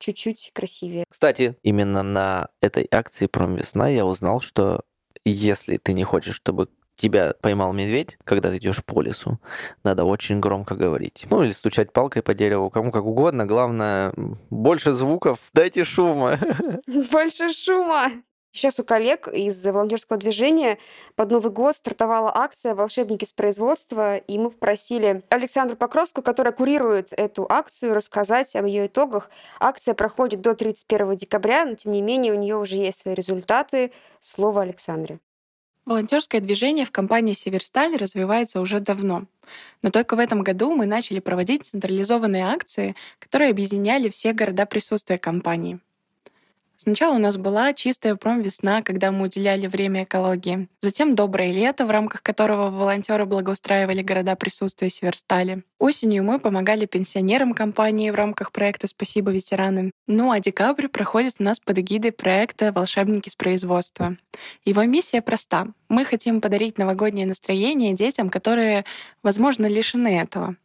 чуть-чуть 0.00 0.50
красивее. 0.52 1.04
Кстати, 1.08 1.56
именно 1.62 2.02
на 2.02 2.48
этой 2.60 2.88
акции 2.90 3.26
«Промвесна» 3.26 3.88
я 3.88 4.04
узнал, 4.04 4.40
что 4.40 4.82
если 5.24 5.76
ты 5.76 5.92
не 5.92 6.04
хочешь, 6.04 6.34
чтобы 6.34 6.68
тебя 6.96 7.34
поймал 7.40 7.72
медведь, 7.72 8.18
когда 8.24 8.50
ты 8.50 8.58
идешь 8.58 8.84
по 8.84 9.00
лесу, 9.00 9.38
надо 9.84 10.04
очень 10.04 10.40
громко 10.40 10.74
говорить. 10.74 11.26
Ну, 11.30 11.42
или 11.42 11.52
стучать 11.52 11.92
палкой 11.92 12.22
по 12.22 12.34
дереву, 12.34 12.68
кому 12.70 12.90
как 12.90 13.04
угодно. 13.04 13.46
Главное, 13.46 14.12
больше 14.50 14.92
звуков, 14.92 15.48
дайте 15.54 15.84
шума. 15.84 16.38
Больше 17.10 17.52
шума. 17.52 18.10
Сейчас 18.52 18.80
у 18.80 18.84
коллег 18.84 19.28
из 19.28 19.64
волонтерского 19.64 20.18
движения 20.18 20.78
под 21.14 21.30
Новый 21.30 21.52
год 21.52 21.76
стартовала 21.76 22.36
акция 22.36 22.74
«Волшебники 22.74 23.24
с 23.24 23.32
производства», 23.32 24.16
и 24.16 24.38
мы 24.38 24.50
попросили 24.50 25.22
Александру 25.28 25.76
Покровскую, 25.76 26.24
которая 26.24 26.52
курирует 26.52 27.12
эту 27.12 27.46
акцию, 27.48 27.94
рассказать 27.94 28.56
об 28.56 28.66
ее 28.66 28.86
итогах. 28.86 29.30
Акция 29.60 29.94
проходит 29.94 30.40
до 30.40 30.54
31 30.54 31.16
декабря, 31.16 31.64
но 31.64 31.74
тем 31.74 31.92
не 31.92 32.02
менее 32.02 32.32
у 32.32 32.36
нее 32.36 32.56
уже 32.56 32.76
есть 32.76 32.98
свои 32.98 33.14
результаты. 33.14 33.92
Слово 34.18 34.62
Александре. 34.62 35.20
Волонтерское 35.86 36.40
движение 36.40 36.84
в 36.84 36.90
компании 36.90 37.32
«Северсталь» 37.32 37.96
развивается 37.96 38.60
уже 38.60 38.80
давно. 38.80 39.26
Но 39.82 39.90
только 39.90 40.16
в 40.16 40.18
этом 40.18 40.42
году 40.42 40.74
мы 40.74 40.86
начали 40.86 41.20
проводить 41.20 41.64
централизованные 41.64 42.44
акции, 42.44 42.96
которые 43.18 43.50
объединяли 43.50 44.08
все 44.08 44.32
города 44.32 44.66
присутствия 44.66 45.18
компании. 45.18 45.80
Сначала 46.82 47.16
у 47.16 47.18
нас 47.18 47.36
была 47.36 47.74
чистая 47.74 48.16
промвесна, 48.16 48.80
когда 48.80 49.12
мы 49.12 49.24
уделяли 49.24 49.66
время 49.66 50.04
экологии. 50.04 50.66
Затем 50.80 51.14
доброе 51.14 51.52
лето, 51.52 51.84
в 51.84 51.90
рамках 51.90 52.22
которого 52.22 52.70
волонтеры 52.70 53.26
благоустраивали 53.26 54.00
города 54.00 54.34
присутствия 54.34 54.88
Северстали. 54.88 55.62
Осенью 55.78 56.24
мы 56.24 56.40
помогали 56.40 56.86
пенсионерам 56.86 57.52
компании 57.52 58.08
в 58.08 58.14
рамках 58.14 58.50
проекта 58.50 58.88
«Спасибо 58.88 59.30
ветеранам». 59.30 59.92
Ну 60.06 60.30
а 60.30 60.40
декабрь 60.40 60.88
проходит 60.88 61.34
у 61.38 61.42
нас 61.42 61.60
под 61.60 61.80
эгидой 61.80 62.12
проекта 62.12 62.72
«Волшебники 62.72 63.28
с 63.28 63.34
производства». 63.34 64.16
Его 64.64 64.82
миссия 64.84 65.20
проста. 65.20 65.66
Мы 65.90 66.06
хотим 66.06 66.40
подарить 66.40 66.78
новогоднее 66.78 67.26
настроение 67.26 67.92
детям, 67.92 68.30
которые, 68.30 68.86
возможно, 69.22 69.66
лишены 69.66 70.18
этого 70.18 70.56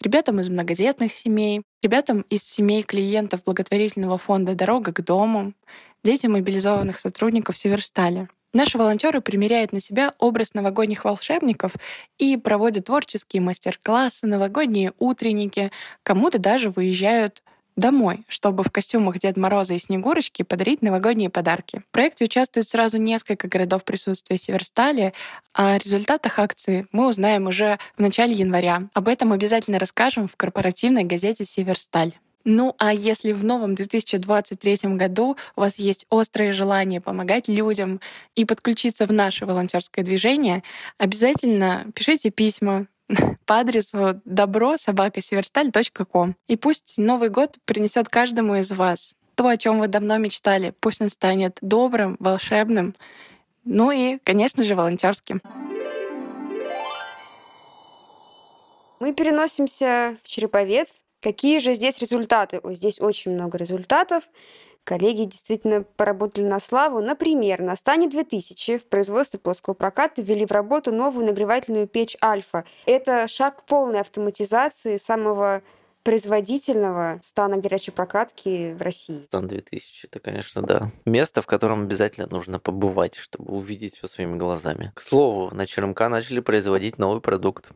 ребятам 0.00 0.40
из 0.40 0.48
многодетных 0.48 1.12
семей, 1.12 1.62
ребятам 1.82 2.24
из 2.30 2.44
семей 2.44 2.82
клиентов 2.82 3.42
благотворительного 3.44 4.18
фонда 4.18 4.54
«Дорога 4.54 4.92
к 4.92 5.04
дому», 5.04 5.52
детям 6.04 6.32
мобилизованных 6.32 6.98
сотрудников 6.98 7.58
Северстали. 7.58 8.28
Наши 8.54 8.76
волонтеры 8.76 9.20
примеряют 9.20 9.72
на 9.72 9.80
себя 9.80 10.14
образ 10.18 10.52
новогодних 10.52 11.04
волшебников 11.04 11.72
и 12.18 12.36
проводят 12.36 12.84
творческие 12.84 13.40
мастер-классы, 13.40 14.26
новогодние 14.26 14.92
утренники, 14.98 15.72
кому-то 16.02 16.38
даже 16.38 16.70
выезжают 16.70 17.42
домой, 17.76 18.24
чтобы 18.28 18.62
в 18.62 18.70
костюмах 18.70 19.18
Деда 19.18 19.40
Мороза 19.40 19.74
и 19.74 19.78
Снегурочки 19.78 20.42
подарить 20.42 20.82
новогодние 20.82 21.30
подарки. 21.30 21.82
В 21.88 21.92
проекте 21.92 22.24
участвуют 22.24 22.68
сразу 22.68 22.98
несколько 22.98 23.48
городов 23.48 23.84
присутствия 23.84 24.38
Северстали. 24.38 25.12
О 25.52 25.78
результатах 25.78 26.38
акции 26.38 26.86
мы 26.92 27.08
узнаем 27.08 27.46
уже 27.46 27.78
в 27.96 28.00
начале 28.00 28.34
января. 28.34 28.88
Об 28.94 29.08
этом 29.08 29.32
обязательно 29.32 29.78
расскажем 29.78 30.28
в 30.28 30.36
корпоративной 30.36 31.04
газете 31.04 31.44
«Северсталь». 31.44 32.12
Ну 32.44 32.74
а 32.78 32.92
если 32.92 33.32
в 33.32 33.44
новом 33.44 33.74
2023 33.74 34.96
году 34.96 35.36
у 35.54 35.60
вас 35.60 35.78
есть 35.78 36.06
острое 36.10 36.52
желание 36.52 37.00
помогать 37.00 37.46
людям 37.48 38.00
и 38.34 38.44
подключиться 38.44 39.06
в 39.06 39.12
наше 39.12 39.46
волонтерское 39.46 40.04
движение, 40.04 40.62
обязательно 40.98 41.86
пишите 41.94 42.30
письма, 42.30 42.86
по 43.46 43.58
адресу 43.58 44.20
добро 44.24 44.76
собакасеверсталь.ком. 44.76 46.36
И 46.48 46.56
пусть 46.56 46.98
Новый 46.98 47.28
год 47.28 47.58
принесет 47.64 48.08
каждому 48.08 48.56
из 48.56 48.70
вас 48.72 49.14
то, 49.34 49.48
о 49.48 49.56
чем 49.56 49.80
вы 49.80 49.88
давно 49.88 50.18
мечтали. 50.18 50.74
Пусть 50.80 51.00
он 51.00 51.08
станет 51.08 51.58
добрым, 51.62 52.16
волшебным, 52.20 52.94
ну 53.64 53.90
и, 53.90 54.18
конечно 54.18 54.64
же, 54.64 54.74
волонтерским. 54.74 55.40
Мы 58.98 59.12
переносимся 59.14 60.16
в 60.22 60.28
Череповец. 60.28 61.04
Какие 61.22 61.60
же 61.60 61.74
здесь 61.74 62.00
результаты? 62.00 62.58
Ой, 62.64 62.74
здесь 62.74 63.00
очень 63.00 63.32
много 63.32 63.56
результатов. 63.56 64.24
Коллеги 64.82 65.22
действительно 65.22 65.84
поработали 65.84 66.44
на 66.44 66.58
славу. 66.58 67.00
Например, 67.00 67.62
на 67.62 67.76
Стане 67.76 68.08
2000 68.08 68.78
в 68.78 68.86
производстве 68.86 69.38
плоского 69.38 69.74
проката 69.74 70.20
ввели 70.20 70.44
в 70.44 70.50
работу 70.50 70.92
новую 70.92 71.24
нагревательную 71.26 71.86
печь 71.86 72.16
«Альфа». 72.20 72.64
Это 72.86 73.28
шаг 73.28 73.62
полной 73.62 74.00
автоматизации 74.00 74.96
самого 74.96 75.62
производительного 76.02 77.20
стана 77.22 77.58
горячей 77.58 77.92
прокатки 77.92 78.72
в 78.72 78.82
России. 78.82 79.22
Стан 79.22 79.46
2000, 79.46 80.06
это, 80.06 80.18
конечно, 80.18 80.62
да. 80.62 80.90
Место, 81.04 81.42
в 81.42 81.46
котором 81.46 81.82
обязательно 81.82 82.26
нужно 82.28 82.58
побывать, 82.58 83.14
чтобы 83.14 83.52
увидеть 83.54 83.96
все 83.96 84.08
своими 84.08 84.36
глазами. 84.36 84.90
К 84.96 85.00
слову, 85.00 85.54
на 85.54 85.68
ЧРМК 85.68 86.00
начали 86.08 86.40
производить 86.40 86.98
новый 86.98 87.20
продукт, 87.20 87.70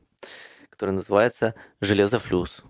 который 0.70 0.90
называется 0.90 1.54
железофлюс 1.80 2.64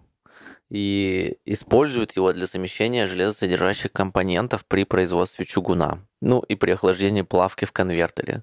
и 0.70 1.38
используют 1.44 2.16
его 2.16 2.32
для 2.32 2.46
замещения 2.46 3.06
железосодержащих 3.06 3.92
компонентов 3.92 4.64
при 4.66 4.84
производстве 4.84 5.44
чугуна, 5.44 6.06
ну 6.20 6.40
и 6.40 6.54
при 6.54 6.72
охлаждении 6.72 7.22
плавки 7.22 7.64
в 7.64 7.72
конвертере. 7.72 8.42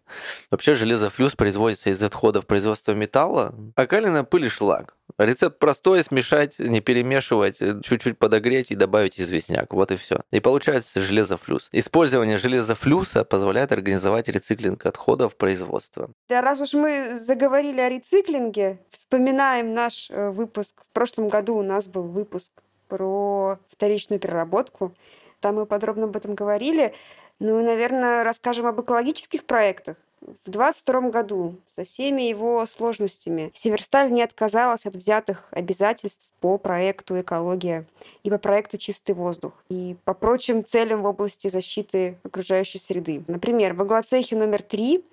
Вообще 0.51 0.74
железофлюс 0.75 1.36
производится 1.36 1.89
из 1.89 2.01
отходов 2.03 2.46
производства 2.46 2.94
металла, 2.94 3.56
а 3.75 3.86
калина 3.88 4.24
пыль 4.24 4.46
и 4.46 4.50
шлак. 4.50 4.96
Рецепт 5.18 5.60
простой, 5.60 6.03
смешать, 6.03 6.58
не 6.60 6.82
перемешивать, 6.82 7.60
чуть-чуть 7.84 8.18
подогреть 8.18 8.72
и 8.72 8.75
добавить 8.75 9.20
известняк. 9.20 9.74
Вот 9.74 9.92
и 9.92 9.96
все. 9.96 10.22
И 10.32 10.39
получается 10.39 11.01
железофлюс. 11.01 11.70
Использование 11.72 12.38
железофлюса 12.38 13.24
позволяет 13.24 13.72
организовать 13.72 14.27
рециклинг 14.30 14.86
отходов 14.86 15.38
производства. 15.38 16.10
Да, 16.30 16.42
раз 16.42 16.62
уж 16.62 16.74
мы 16.74 17.15
заговорили 17.15 17.80
о 17.82 17.89
рециклинге, 17.89 18.80
вспоминаем 18.89 19.74
наш 19.74 20.10
э, 20.10 20.30
выпуск. 20.30 20.82
В 20.89 20.94
прошлом 20.94 21.27
году 21.27 21.58
у 21.58 21.63
нас 21.63 21.88
был 21.88 22.03
выпуск 22.03 22.51
про 22.88 23.60
вторичную 23.70 24.20
переработку. 24.20 24.96
Там 25.42 25.56
мы 25.56 25.65
подробно 25.65 26.06
об 26.06 26.15
этом 26.15 26.36
говорили. 26.36 26.94
Ну 27.40 27.60
и, 27.60 27.63
наверное, 27.63 28.24
расскажем 28.24 28.66
об 28.66 28.82
экологических 28.82 29.44
проектах. 29.46 29.98
В 30.22 30.50
2022 30.50 31.10
году 31.10 31.56
со 31.68 31.84
всеми 31.84 32.22
его 32.22 32.66
сложностями 32.66 33.52
Северсталь 33.54 34.10
не 34.10 34.22
отказалась 34.22 34.86
от 34.86 34.96
взятых 34.96 35.50
обязательств 35.52 36.30
по 36.40 36.58
проекту 36.58 37.20
«Экология» 37.20 37.86
и 38.24 38.30
по 38.30 38.38
проекту 38.38 38.78
«Чистый 38.78 39.16
воздух» 39.16 39.52
и 39.68 39.98
по 40.06 40.13
прочим 40.13 40.63
целям 40.63 41.02
в 41.02 41.06
области 41.08 41.50
защиты 41.50 42.18
окружающей 42.24 42.80
среды. 42.80 43.24
Например, 43.28 43.74
в 43.74 43.84
иглоцехе 43.84 44.38
номер 44.38 44.62
три 44.62 45.04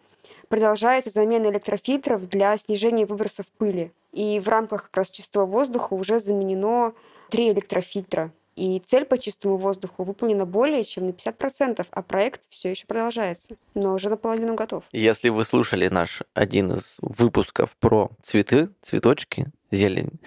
продолжается 0.49 1.11
замена 1.11 1.47
электрофильтров 1.47 2.29
для 2.29 2.57
снижения 2.57 3.07
выбросов 3.07 3.47
пыли. 3.59 3.93
И 4.13 4.39
в 4.39 4.49
рамках 4.49 4.85
как 4.85 4.99
раз 4.99 5.11
чистого 5.11 5.47
воздуха 5.47 5.95
уже 5.95 6.21
заменено 6.21 6.93
три 7.31 7.51
электрофильтра 7.51 8.31
и 8.57 8.81
цель 8.81 9.05
по 9.05 9.19
чистому 9.19 9.57
воздуху 9.57 10.05
выполнена 10.05 10.47
более 10.47 10.85
чем 10.85 11.07
на 11.07 11.11
50%, 11.11 11.87
а 11.91 12.03
проект 12.03 12.43
все 12.51 12.71
еще 12.71 12.87
продолжается, 12.87 13.57
но 13.75 13.95
уже 13.95 14.11
наполовину 14.11 14.55
готов. 14.55 14.85
Если 14.93 15.29
вы 15.29 15.45
слушали 15.45 15.89
наш 15.89 16.23
один 16.35 16.73
из 16.73 16.97
выпусков 17.01 17.77
про 17.77 18.11
цветы, 18.23 18.71
цветочки, 18.83 19.47
зелень, 19.71 20.21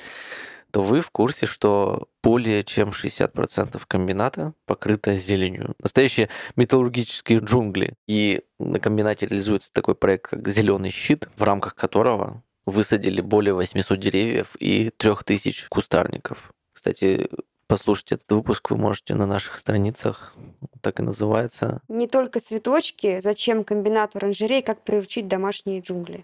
то 0.71 0.81
вы 0.81 1.01
в 1.01 1.11
курсе, 1.11 1.45
что 1.45 2.07
более 2.23 2.63
чем 2.63 2.89
60% 2.89 3.79
комбината 3.87 4.53
покрыто 4.65 5.15
зеленью. 5.15 5.75
Настоящие 5.77 6.29
металлургические 6.55 7.39
джунгли. 7.39 7.93
И 8.07 8.41
на 8.57 8.79
комбинате 8.79 9.27
реализуется 9.27 9.71
такой 9.71 9.93
проект, 9.93 10.31
как 10.31 10.47
«Зеленый 10.47 10.89
щит», 10.89 11.27
в 11.35 11.43
рамках 11.43 11.75
которого 11.75 12.41
высадили 12.65 13.21
более 13.21 13.53
800 13.53 13.99
деревьев 13.99 14.55
и 14.57 14.89
3000 14.97 15.67
кустарников. 15.69 16.53
Кстати, 16.73 17.29
Послушать 17.73 18.11
этот 18.11 18.31
выпуск 18.31 18.69
вы 18.69 18.77
можете 18.77 19.15
на 19.15 19.25
наших 19.25 19.57
страницах, 19.57 20.35
так 20.81 20.99
и 20.99 21.01
называется. 21.01 21.81
Не 21.87 22.07
только 22.07 22.39
цветочки, 22.39 23.19
зачем 23.19 23.63
комбинат 23.63 24.15
оранжерей, 24.15 24.61
как 24.61 24.83
приручить 24.83 25.27
домашние 25.27 25.81
джунгли. 25.81 26.23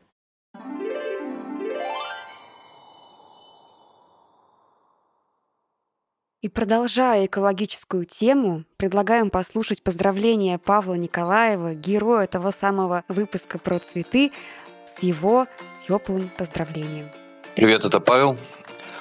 И 6.42 6.50
продолжая 6.50 7.26
экологическую 7.26 8.06
тему, 8.06 8.66
предлагаем 8.78 9.32
послушать 9.32 9.82
поздравления 9.82 10.60
Павла 10.60 10.94
Николаева, 10.94 11.74
героя 11.74 12.28
того 12.28 12.52
самого 12.52 13.04
выпуска 13.08 13.58
про 13.58 13.80
цветы, 13.80 14.32
с 14.86 15.00
его 15.00 15.48
теплым 15.80 16.30
поздравлением. 16.38 17.10
Привет, 17.56 17.86
это 17.86 18.00
Павел. 18.00 18.38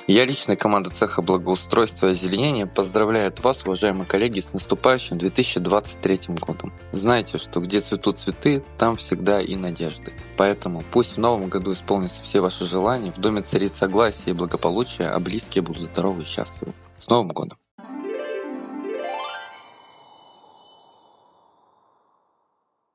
Я 0.08 0.24
лично 0.24 0.56
команда 0.56 0.88
цеха 0.88 1.20
благоустройства 1.20 2.06
и 2.06 2.10
озеленения 2.12 2.64
поздравляет 2.64 3.40
вас, 3.40 3.66
уважаемые 3.66 4.06
коллеги, 4.06 4.40
с 4.40 4.54
наступающим 4.54 5.18
2023 5.18 6.20
годом. 6.40 6.72
Знайте, 6.92 7.36
что 7.36 7.60
где 7.60 7.80
цветут 7.80 8.18
цветы, 8.18 8.64
там 8.78 8.96
всегда 8.96 9.42
и 9.42 9.54
надежды. 9.54 10.14
Поэтому 10.38 10.82
пусть 10.92 11.16
в 11.16 11.20
новом 11.20 11.50
году 11.50 11.74
исполнятся 11.74 12.22
все 12.22 12.40
ваши 12.40 12.64
желания, 12.64 13.12
в 13.12 13.18
доме 13.18 13.42
царит 13.42 13.70
согласие 13.70 14.30
и 14.30 14.32
благополучие, 14.32 15.10
а 15.10 15.20
близкие 15.20 15.60
будут 15.60 15.82
здоровы 15.82 16.22
и 16.22 16.24
счастливы. 16.24 16.72
С 16.98 17.10
Новым 17.10 17.28
годом! 17.28 17.58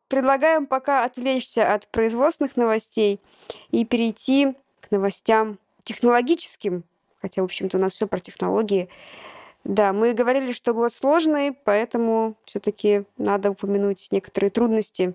предлагаем 0.07 0.65
пока 0.65 1.05
отвлечься 1.05 1.73
от 1.73 1.87
производственных 1.89 2.55
новостей 2.55 3.19
и 3.69 3.83
перейти 3.85 4.53
к 4.79 4.89
новостям 4.91 5.57
технологическим, 5.83 6.83
хотя, 7.23 7.41
в 7.41 7.45
общем-то, 7.45 7.77
у 7.77 7.81
нас 7.81 7.93
все 7.93 8.05
про 8.05 8.19
технологии. 8.19 8.89
Да, 9.63 9.93
мы 9.93 10.13
говорили, 10.13 10.51
что 10.51 10.73
год 10.73 10.93
сложный, 10.93 11.53
поэтому 11.53 12.35
все-таки 12.43 13.05
надо 13.17 13.51
упомянуть 13.51 14.09
некоторые 14.11 14.49
трудности. 14.51 15.13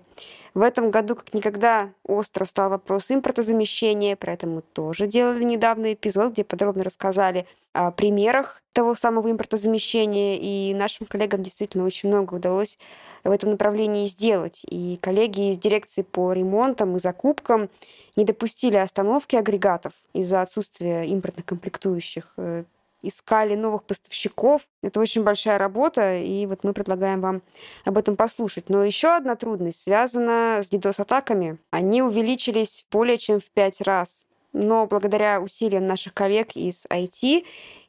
В 0.55 0.61
этом 0.61 0.89
году 0.89 1.15
как 1.15 1.35
никогда 1.35 1.91
остро 2.03 2.45
стал 2.45 2.71
вопрос 2.71 3.11
импортозамещения, 3.11 4.15
про 4.15 4.33
это 4.33 4.47
мы 4.47 4.63
тоже 4.73 5.05
делали 5.05 5.43
недавно 5.43 5.93
эпизод, 5.93 6.33
где 6.33 6.43
подробно 6.43 6.83
рассказали 6.83 7.45
о 7.73 7.91
примерах 7.91 8.63
того 8.73 8.95
самого 8.95 9.29
импортозамещения, 9.29 10.39
и 10.41 10.73
нашим 10.73 11.05
коллегам 11.05 11.43
действительно 11.43 11.85
очень 11.85 12.09
много 12.09 12.33
удалось 12.33 12.79
в 13.23 13.29
этом 13.29 13.51
направлении 13.51 14.05
сделать. 14.05 14.65
И 14.67 14.97
коллеги 14.99 15.49
из 15.49 15.59
дирекции 15.59 16.01
по 16.01 16.33
ремонтам 16.33 16.95
и 16.95 16.99
закупкам 16.99 17.69
не 18.15 18.25
допустили 18.25 18.77
остановки 18.77 19.35
агрегатов 19.35 19.93
из-за 20.13 20.41
отсутствия 20.41 21.03
импортных 21.05 21.45
комплектующих 21.45 22.33
э, 22.37 22.63
искали 23.01 23.55
новых 23.55 23.83
поставщиков. 23.83 24.63
Это 24.81 24.99
очень 24.99 25.23
большая 25.23 25.57
работа, 25.57 26.17
и 26.17 26.45
вот 26.45 26.63
мы 26.63 26.73
предлагаем 26.73 27.21
вам 27.21 27.41
об 27.85 27.97
этом 27.97 28.15
послушать. 28.15 28.69
Но 28.69 28.83
еще 28.83 29.15
одна 29.15 29.35
трудность 29.35 29.81
связана 29.81 30.59
с 30.63 30.71
DDoS-атаками. 30.71 31.57
Они 31.71 32.01
увеличились 32.01 32.85
более 32.91 33.17
чем 33.17 33.39
в 33.39 33.49
пять 33.51 33.81
раз. 33.81 34.25
Но 34.53 34.87
благодаря 34.87 35.41
усилиям 35.41 35.85
наших 35.85 36.13
коллег 36.13 36.55
из 36.55 36.85
IT 36.87 37.45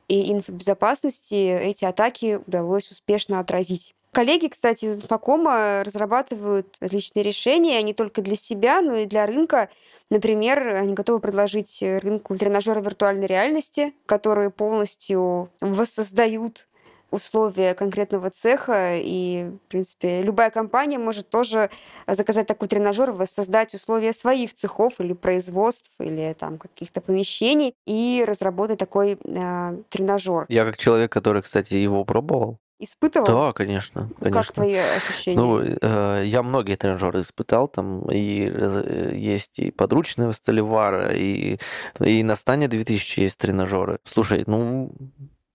и 0.08 0.32
инфобезопасности 0.32 1.34
эти 1.34 1.84
атаки 1.84 2.40
удалось 2.46 2.90
успешно 2.90 3.40
отразить. 3.40 3.94
Коллеги, 4.12 4.48
кстати, 4.48 4.86
из 4.86 4.96
Инфокома 4.96 5.84
разрабатывают 5.84 6.76
различные 6.80 7.22
решения 7.22 7.80
не 7.82 7.94
только 7.94 8.22
для 8.22 8.34
себя, 8.34 8.82
но 8.82 8.96
и 8.96 9.06
для 9.06 9.24
рынка. 9.24 9.70
Например, 10.10 10.74
они 10.74 10.94
готовы 10.94 11.20
предложить 11.20 11.82
рынку 11.82 12.36
тренажеры 12.36 12.80
виртуальной 12.80 13.26
реальности, 13.26 13.94
которые 14.06 14.50
полностью 14.50 15.50
воссоздают 15.60 16.66
условия 17.10 17.74
конкретного 17.74 18.30
цеха, 18.30 18.96
и, 18.96 19.50
в 19.66 19.68
принципе, 19.68 20.22
любая 20.22 20.50
компания 20.50 20.98
может 20.98 21.28
тоже 21.28 21.70
заказать 22.06 22.46
такой 22.46 22.68
тренажер, 22.68 23.10
воссоздать 23.12 23.74
условия 23.74 24.12
своих 24.12 24.54
цехов 24.54 24.94
или 25.00 25.12
производств, 25.12 25.92
или 25.98 26.34
там 26.38 26.58
каких-то 26.58 27.00
помещений, 27.00 27.74
и 27.86 28.24
разработать 28.26 28.78
такой 28.78 29.18
э, 29.22 29.82
тренажер. 29.88 30.46
Я 30.48 30.64
как 30.64 30.76
человек, 30.76 31.12
который, 31.12 31.42
кстати, 31.42 31.74
его 31.74 32.04
пробовал, 32.04 32.58
Испытывал? 32.82 33.26
Да, 33.26 33.52
конечно. 33.52 34.08
конечно. 34.18 34.42
Как 34.42 34.52
твои 34.52 34.74
ощущения? 34.74 35.36
Ну, 35.36 35.60
э, 35.60 36.22
я 36.24 36.42
многие 36.42 36.76
тренажеры 36.76 37.20
испытал, 37.20 37.68
там 37.68 38.10
и 38.10 38.50
э, 38.50 39.12
есть 39.14 39.58
и 39.58 39.70
подручные 39.70 40.32
Сталивара, 40.32 41.14
и, 41.14 41.58
и 42.00 42.22
на 42.22 42.36
Стане 42.36 42.68
2000 42.68 43.20
есть 43.20 43.38
тренажеры. 43.38 43.98
Слушай, 44.04 44.44
ну, 44.46 44.94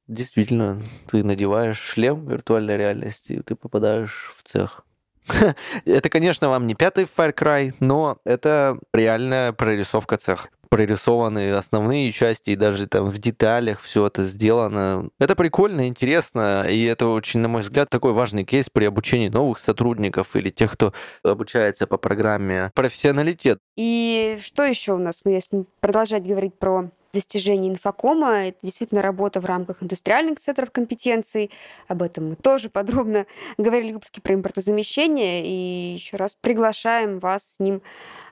действительно, 0.08 0.80
ты 1.10 1.24
надеваешь 1.24 1.80
шлем 1.80 2.28
виртуальной 2.28 2.78
реальности, 2.78 3.34
и 3.34 3.42
ты 3.42 3.56
попадаешь 3.56 4.32
в 4.38 4.48
цех. 4.48 4.86
Это, 5.86 6.10
конечно, 6.10 6.50
вам 6.50 6.68
не 6.68 6.76
пятый 6.76 7.06
Far 7.06 7.34
Cry, 7.34 7.74
но 7.80 8.18
это 8.26 8.78
реальная 8.94 9.52
прорисовка 9.54 10.18
цеха 10.18 10.50
прорисованы 10.70 11.54
основные 11.54 12.12
части, 12.12 12.52
и 12.52 12.56
даже 12.56 12.88
там 12.88 13.06
в 13.06 13.18
деталях 13.18 13.80
все 13.80 14.08
это 14.08 14.24
сделано. 14.24 15.10
Это 15.20 15.36
прикольно, 15.36 15.88
интересно, 15.88 16.66
и 16.68 16.84
это 16.84 17.08
очень, 17.08 17.40
на 17.40 17.48
мой 17.48 17.62
взгляд, 17.62 17.90
такой 17.90 18.12
важный 18.12 18.44
кейс 18.44 18.70
при 18.70 18.84
обучении 18.84 19.30
новых 19.30 19.60
сотрудников 19.60 20.36
или 20.36 20.50
тех, 20.50 20.74
кто 20.74 20.94
обучается 21.24 21.88
по 21.88 21.98
программе 21.98 22.72
профессионалитет. 22.76 23.60
И 23.78 24.38
что 24.42 24.64
еще 24.64 24.94
у 24.94 24.98
нас? 24.98 25.22
Если 25.24 25.66
продолжать 25.80 26.26
говорить 26.26 26.56
про 26.56 26.90
достижения 27.16 27.70
инфокома. 27.70 28.48
Это 28.48 28.58
действительно 28.62 29.02
работа 29.02 29.42
в 29.42 29.46
рамках 29.46 29.82
индустриальных 29.82 30.40
центров 30.40 30.72
компетенций. 30.72 31.52
Об 31.88 32.04
этом 32.04 32.30
мы 32.30 32.36
тоже 32.36 32.70
подробно 32.70 33.26
говорили 33.58 33.92
в 33.92 33.96
выпуске 33.96 34.22
про 34.22 34.36
импортозамещение. 34.36 35.46
И 35.46 35.94
еще 35.94 36.18
раз 36.18 36.38
приглашаем 36.40 37.20
вас 37.20 37.56
с 37.56 37.60
ним 37.60 37.82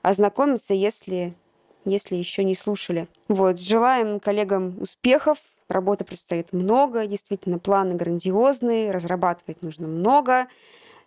ознакомиться, 0.02 0.74
если 0.74 1.34
если 1.86 2.16
еще 2.16 2.44
не 2.44 2.54
слушали. 2.54 3.08
Вот, 3.28 3.60
желаем 3.60 4.18
коллегам 4.18 4.80
успехов. 4.80 5.38
Работы 5.68 6.04
предстоит 6.04 6.52
много, 6.52 7.06
действительно, 7.06 7.58
планы 7.58 7.94
грандиозные, 7.94 8.90
разрабатывать 8.90 9.62
нужно 9.62 9.86
много, 9.86 10.46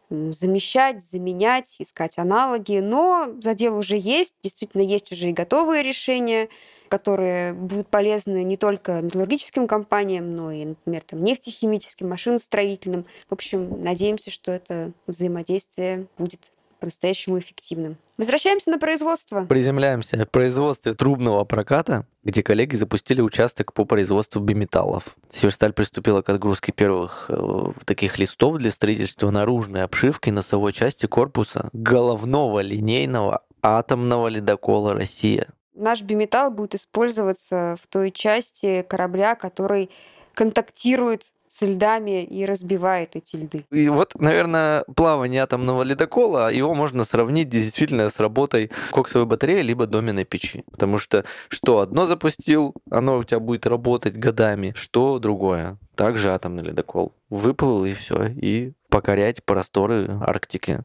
замещать, 0.10 1.04
заменять, 1.04 1.76
искать 1.80 2.18
аналоги, 2.18 2.80
но 2.80 3.34
задел 3.40 3.78
уже 3.78 3.98
есть, 3.98 4.36
действительно 4.42 4.82
есть 4.82 5.12
уже 5.12 5.30
и 5.30 5.34
готовые 5.34 5.84
решения, 5.84 6.50
которые 6.88 7.54
будут 7.54 7.88
полезны 7.88 8.44
не 8.44 8.58
только 8.58 9.02
металлургическим 9.02 9.68
компаниям, 9.68 10.36
но 10.36 10.52
и, 10.52 10.66
например, 10.66 11.04
там, 11.06 11.24
нефтехимическим, 11.24 12.10
машиностроительным. 12.10 13.06
В 13.30 13.34
общем, 13.34 13.84
надеемся, 13.84 14.32
что 14.32 14.52
это 14.52 14.92
взаимодействие 15.08 16.08
будет 16.18 16.52
по-настоящему 16.80 17.40
эффективным. 17.40 17.98
Возвращаемся 18.18 18.72
на 18.72 18.80
производство. 18.80 19.46
Приземляемся 19.46 20.18
в 20.26 20.30
производстве 20.30 20.94
трубного 20.94 21.44
проката, 21.44 22.06
где 22.24 22.44
коллеги 22.44 22.76
запустили 22.76 23.22
участок 23.22 23.74
по 23.74 23.86
производству 23.86 24.42
биметаллов. 24.42 25.16
Северсталь 25.30 25.74
приступила 25.74 26.22
к 26.22 26.30
отгрузке 26.30 26.72
первых 26.72 27.26
э, 27.30 27.72
таких 27.86 28.18
листов 28.18 28.58
для 28.58 28.72
строительства 28.72 29.30
наружной 29.30 29.84
обшивки 29.84 30.30
носовой 30.30 30.74
части 30.74 31.06
корпуса 31.06 31.70
головного 31.74 32.60
линейного 32.60 33.44
атомного 33.62 34.28
ледокола 34.28 34.94
«Россия». 34.94 35.48
Наш 35.78 36.02
биметалл 36.02 36.52
будет 36.52 36.76
использоваться 36.76 37.76
в 37.82 37.88
той 37.88 38.12
части 38.12 38.84
корабля, 38.88 39.36
который 39.36 39.90
контактирует 40.34 41.32
с 41.48 41.62
льдами 41.62 42.24
и 42.24 42.46
разбивает 42.46 43.16
эти 43.16 43.36
льды. 43.38 43.66
И 43.72 43.90
вот, 43.90 44.16
наверное, 44.16 44.84
плавание 44.96 45.44
атомного 45.44 45.84
ледокола, 45.84 46.52
его 46.52 46.76
можно 46.76 47.06
сравнить 47.06 47.50
действительно 47.50 48.10
с 48.10 48.20
работой 48.20 48.72
коксовой 48.92 49.26
батареи 49.26 49.62
либо 49.62 49.88
доменной 49.88 50.26
печи. 50.26 50.64
Потому 50.72 50.98
что 50.98 51.26
что 51.48 51.80
одно 51.80 52.06
запустил, 52.06 52.74
оно 52.90 53.18
у 53.18 53.24
тебя 53.24 53.40
будет 53.40 53.66
работать 53.66 54.18
годами, 54.18 54.74
что 54.76 55.20
другое. 55.20 55.78
Также 55.96 56.32
атомный 56.32 56.64
ледокол. 56.64 57.14
Выплыл 57.30 57.86
и 57.86 57.94
все, 57.94 58.28
и 58.28 58.74
покорять 58.90 59.44
просторы 59.44 60.20
Арктики. 60.22 60.82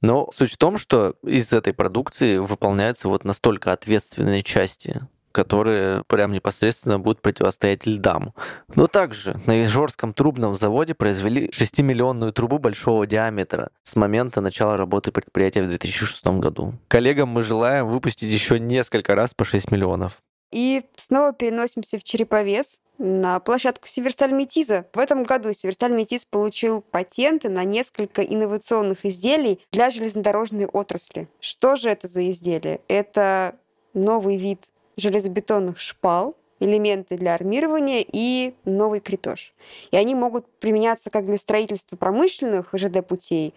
Но 0.00 0.28
суть 0.32 0.52
в 0.52 0.56
том, 0.58 0.78
что 0.78 1.14
из 1.22 1.52
этой 1.52 1.72
продукции 1.72 2.38
выполняются 2.38 3.08
вот 3.08 3.24
настолько 3.24 3.72
ответственные 3.72 4.42
части 4.42 5.02
которые 5.30 6.02
прям 6.08 6.32
непосредственно 6.32 6.98
будут 6.98 7.22
противостоять 7.22 7.86
льдам. 7.86 8.34
Но 8.74 8.88
также 8.88 9.38
на 9.46 9.62
Ижорском 9.62 10.12
трубном 10.12 10.56
заводе 10.56 10.94
произвели 10.94 11.48
6-миллионную 11.50 12.32
трубу 12.32 12.58
большого 12.58 13.06
диаметра 13.06 13.70
с 13.84 13.94
момента 13.94 14.40
начала 14.40 14.76
работы 14.76 15.12
предприятия 15.12 15.62
в 15.62 15.68
2006 15.68 16.26
году. 16.38 16.74
Коллегам 16.88 17.28
мы 17.28 17.42
желаем 17.42 17.86
выпустить 17.86 18.32
еще 18.32 18.58
несколько 18.58 19.14
раз 19.14 19.32
по 19.32 19.44
6 19.44 19.70
миллионов. 19.70 20.22
И 20.50 20.82
снова 20.96 21.32
переносимся 21.32 21.98
в 21.98 22.04
Череповец, 22.04 22.80
на 22.98 23.38
площадку 23.40 23.86
Северсталь 23.86 24.32
Метиза. 24.32 24.86
В 24.92 24.98
этом 24.98 25.22
году 25.22 25.52
Северсталь 25.52 25.92
Метиз 25.92 26.24
получил 26.24 26.82
патенты 26.82 27.48
на 27.48 27.64
несколько 27.64 28.22
инновационных 28.22 29.06
изделий 29.06 29.60
для 29.72 29.90
железнодорожной 29.90 30.66
отрасли. 30.66 31.28
Что 31.40 31.76
же 31.76 31.90
это 31.90 32.08
за 32.08 32.28
изделия? 32.30 32.80
Это 32.88 33.56
новый 33.94 34.36
вид 34.36 34.70
железобетонных 34.96 35.78
шпал, 35.78 36.36
элементы 36.60 37.16
для 37.16 37.34
армирования 37.34 38.04
и 38.06 38.54
новый 38.64 39.00
крепеж. 39.00 39.54
И 39.92 39.96
они 39.96 40.14
могут 40.14 40.46
применяться 40.58 41.08
как 41.10 41.24
для 41.24 41.36
строительства 41.36 41.96
промышленных 41.96 42.68
ЖД-путей, 42.72 43.54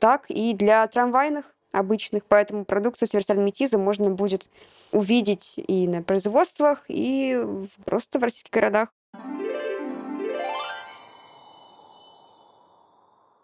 так 0.00 0.24
и 0.28 0.52
для 0.54 0.86
трамвайных 0.88 1.44
обычных, 1.72 2.24
поэтому 2.24 2.64
продукцию 2.64 3.08
Северсталь-Метиза 3.08 3.78
можно 3.78 4.10
будет 4.10 4.48
увидеть 4.92 5.54
и 5.56 5.86
на 5.86 6.02
производствах, 6.02 6.84
и 6.88 7.40
просто 7.84 8.18
в 8.18 8.22
российских 8.22 8.52
городах. 8.52 8.88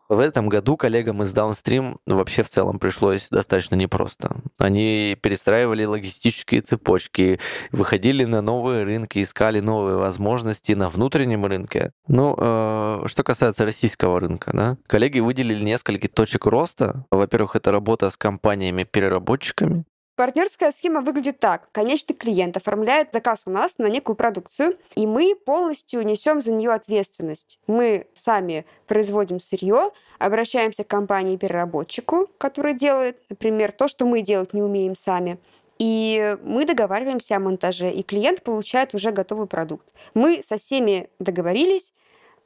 В 0.09 0.21
этом 0.21 0.49
году 0.49 0.77
коллегам 0.77 1.23
из 1.23 1.35
Downstream 1.35 1.97
вообще 2.07 2.43
в 2.43 2.49
целом 2.49 2.79
пришлось 2.79 3.29
достаточно 3.29 3.75
непросто. 3.75 4.37
Они 4.59 5.17
перестраивали 5.21 5.85
логистические 5.85 6.61
цепочки, 6.61 7.41
выходили 7.73 8.25
на 8.25 8.41
новые 8.41 8.85
рынки, 8.85 9.23
искали 9.23 9.61
новые 9.61 9.97
возможности 9.97 10.73
на 10.73 10.89
внутреннем 10.89 11.45
рынке. 11.45 11.93
Ну, 12.07 12.37
э, 12.39 13.05
что 13.07 13.25
касается 13.25 13.65
российского 13.65 14.21
рынка, 14.21 14.51
да, 14.55 14.77
коллеги 14.87 15.19
выделили 15.19 15.65
несколько 15.65 16.09
точек 16.09 16.47
роста. 16.47 17.05
Во-первых, 17.11 17.57
это 17.57 17.73
работа 17.73 18.11
с 18.11 18.17
компаниями-переработчиками, 18.17 19.85
Партнерская 20.17 20.73
схема 20.73 21.03
выглядит 21.03 21.41
так. 21.41 21.69
Конечный 21.73 22.15
клиент 22.15 22.57
оформляет 22.57 23.13
заказ 23.13 23.43
у 23.45 23.51
нас 23.51 23.77
на 23.77 23.87
некую 23.87 24.17
продукцию, 24.17 24.79
и 24.95 25.07
мы 25.07 25.37
полностью 25.37 26.03
несем 26.07 26.41
за 26.41 26.53
нее 26.53 26.73
ответственность. 26.73 27.61
Мы 27.67 28.07
сами 28.15 28.65
производим 28.87 29.41
сырье, 29.41 29.91
обращаемся 30.19 30.85
к 30.85 30.89
компании-переработчику, 30.89 32.31
который 32.39 32.73
делает, 32.73 33.21
например, 33.29 33.73
то, 33.73 33.89
что 33.89 34.07
мы 34.07 34.23
делать 34.23 34.55
не 34.55 34.63
умеем 34.63 34.95
сами. 34.95 35.39
И 35.79 36.39
мы 36.43 36.65
договариваемся 36.65 37.37
о 37.37 37.41
монтаже, 37.41 37.91
и 37.93 38.03
клиент 38.03 38.43
получает 38.43 38.95
уже 38.95 39.13
готовый 39.13 39.47
продукт. 39.47 39.87
Мы 40.15 40.43
со 40.43 40.57
всеми 40.57 41.11
договорились, 41.19 41.93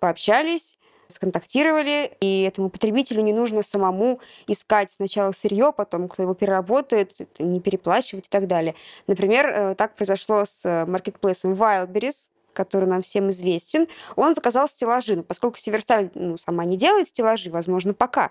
пообщались, 0.00 0.76
сконтактировали, 1.12 2.16
и 2.20 2.42
этому 2.42 2.70
потребителю 2.70 3.22
не 3.22 3.32
нужно 3.32 3.62
самому 3.62 4.20
искать 4.46 4.90
сначала 4.90 5.32
сырье, 5.32 5.72
потом 5.76 6.08
кто 6.08 6.22
его 6.22 6.34
переработает, 6.34 7.12
не 7.38 7.60
переплачивать 7.60 8.26
и 8.26 8.30
так 8.30 8.46
далее. 8.46 8.74
Например, 9.06 9.46
э, 9.48 9.74
так 9.74 9.94
произошло 9.94 10.44
с 10.44 10.64
э, 10.64 10.86
маркетплейсом 10.86 11.52
Wildberries, 11.52 12.30
который 12.52 12.88
нам 12.88 13.02
всем 13.02 13.30
известен, 13.30 13.86
он 14.16 14.34
заказал 14.34 14.68
стеллажи. 14.68 15.16
Но 15.16 15.22
поскольку 15.22 15.56
Северсталь 15.56 16.10
ну, 16.14 16.36
сама 16.36 16.64
не 16.64 16.76
делает 16.76 17.08
стеллажи, 17.08 17.50
возможно, 17.50 17.94
пока, 17.94 18.30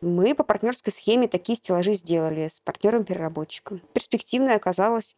мы 0.00 0.34
по 0.34 0.44
партнерской 0.44 0.92
схеме 0.92 1.28
такие 1.28 1.56
стеллажи 1.56 1.92
сделали 1.92 2.48
с 2.48 2.60
партнером-переработчиком. 2.60 3.80
Перспективная 3.92 4.56
оказалась 4.56 5.16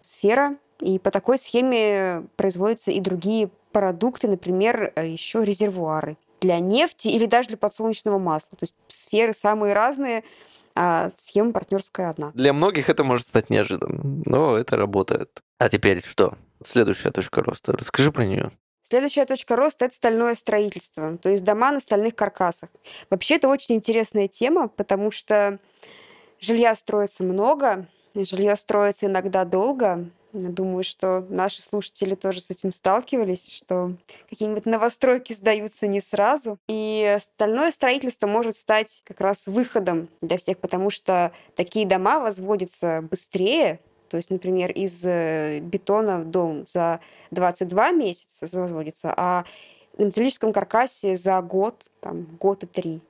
сфера, 0.00 0.56
и 0.80 0.98
по 0.98 1.10
такой 1.10 1.38
схеме 1.38 2.26
производятся 2.36 2.90
и 2.90 3.00
другие 3.00 3.50
продукты, 3.72 4.28
например, 4.28 4.92
э, 4.94 5.06
еще 5.06 5.44
резервуары 5.44 6.16
для 6.40 6.58
нефти 6.58 7.08
или 7.08 7.26
даже 7.26 7.48
для 7.48 7.56
подсолнечного 7.56 8.18
масла. 8.18 8.56
То 8.58 8.64
есть 8.64 8.74
сферы 8.88 9.32
самые 9.32 9.74
разные, 9.74 10.24
а 10.74 11.10
схема 11.16 11.52
партнерская 11.52 12.10
одна. 12.10 12.32
Для 12.34 12.52
многих 12.52 12.90
это 12.90 13.02
может 13.04 13.26
стать 13.26 13.50
неожиданным, 13.50 14.22
но 14.26 14.56
это 14.56 14.76
работает. 14.76 15.40
А 15.58 15.68
теперь 15.68 16.04
что? 16.04 16.34
Следующая 16.62 17.10
точка 17.10 17.42
роста. 17.42 17.72
Расскажи 17.72 18.12
про 18.12 18.24
нее. 18.24 18.50
Следующая 18.82 19.24
точка 19.24 19.56
роста– 19.56 19.84
это 19.86 19.94
стальное 19.96 20.34
строительство, 20.36 21.16
то 21.16 21.28
есть 21.28 21.42
дома 21.42 21.72
на 21.72 21.80
стальных 21.80 22.14
каркасах. 22.14 22.70
Вообще, 23.10 23.34
это 23.34 23.48
очень 23.48 23.74
интересная 23.74 24.28
тема, 24.28 24.68
потому 24.68 25.10
что 25.10 25.58
жилья 26.38 26.72
строится 26.76 27.24
много, 27.24 27.88
жилье 28.14 28.54
строится 28.54 29.06
иногда 29.06 29.44
долго, 29.44 30.08
Думаю, 30.36 30.84
что 30.84 31.24
наши 31.28 31.62
слушатели 31.62 32.14
тоже 32.14 32.40
с 32.40 32.50
этим 32.50 32.72
сталкивались, 32.72 33.52
что 33.52 33.92
какие-нибудь 34.28 34.66
новостройки 34.66 35.32
сдаются 35.32 35.86
не 35.86 36.00
сразу. 36.00 36.58
И 36.68 37.14
остальное 37.16 37.70
строительство 37.70 38.26
может 38.26 38.56
стать 38.56 39.02
как 39.06 39.20
раз 39.20 39.46
выходом 39.46 40.08
для 40.20 40.36
всех, 40.36 40.58
потому 40.58 40.90
что 40.90 41.32
такие 41.54 41.86
дома 41.86 42.20
возводятся 42.20 43.02
быстрее, 43.10 43.80
то 44.08 44.16
есть, 44.16 44.30
например, 44.30 44.70
из 44.70 45.04
э, 45.04 45.58
бетона 45.60 46.24
дом 46.24 46.64
за 46.66 47.00
22 47.32 47.90
месяца 47.90 48.48
возводится, 48.58 49.12
а 49.16 49.44
на 49.98 50.04
металлическом 50.04 50.52
каркасе 50.52 51.16
за 51.16 51.40
год, 51.40 51.88
там, 52.00 52.24
год 52.38 52.62
и 52.62 52.66
три. 52.66 53.00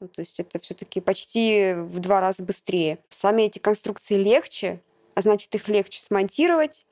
Ну, 0.00 0.08
то 0.08 0.20
есть 0.20 0.40
это 0.40 0.58
все-таки 0.58 1.00
почти 1.00 1.74
в 1.74 2.00
два 2.00 2.20
раза 2.20 2.42
быстрее. 2.42 2.98
Сами 3.08 3.42
эти 3.42 3.60
конструкции 3.60 4.16
легче, 4.16 4.80
а 5.14 5.22
значит, 5.22 5.54
их 5.54 5.68
легче 5.68 6.00
смонтировать, 6.00 6.86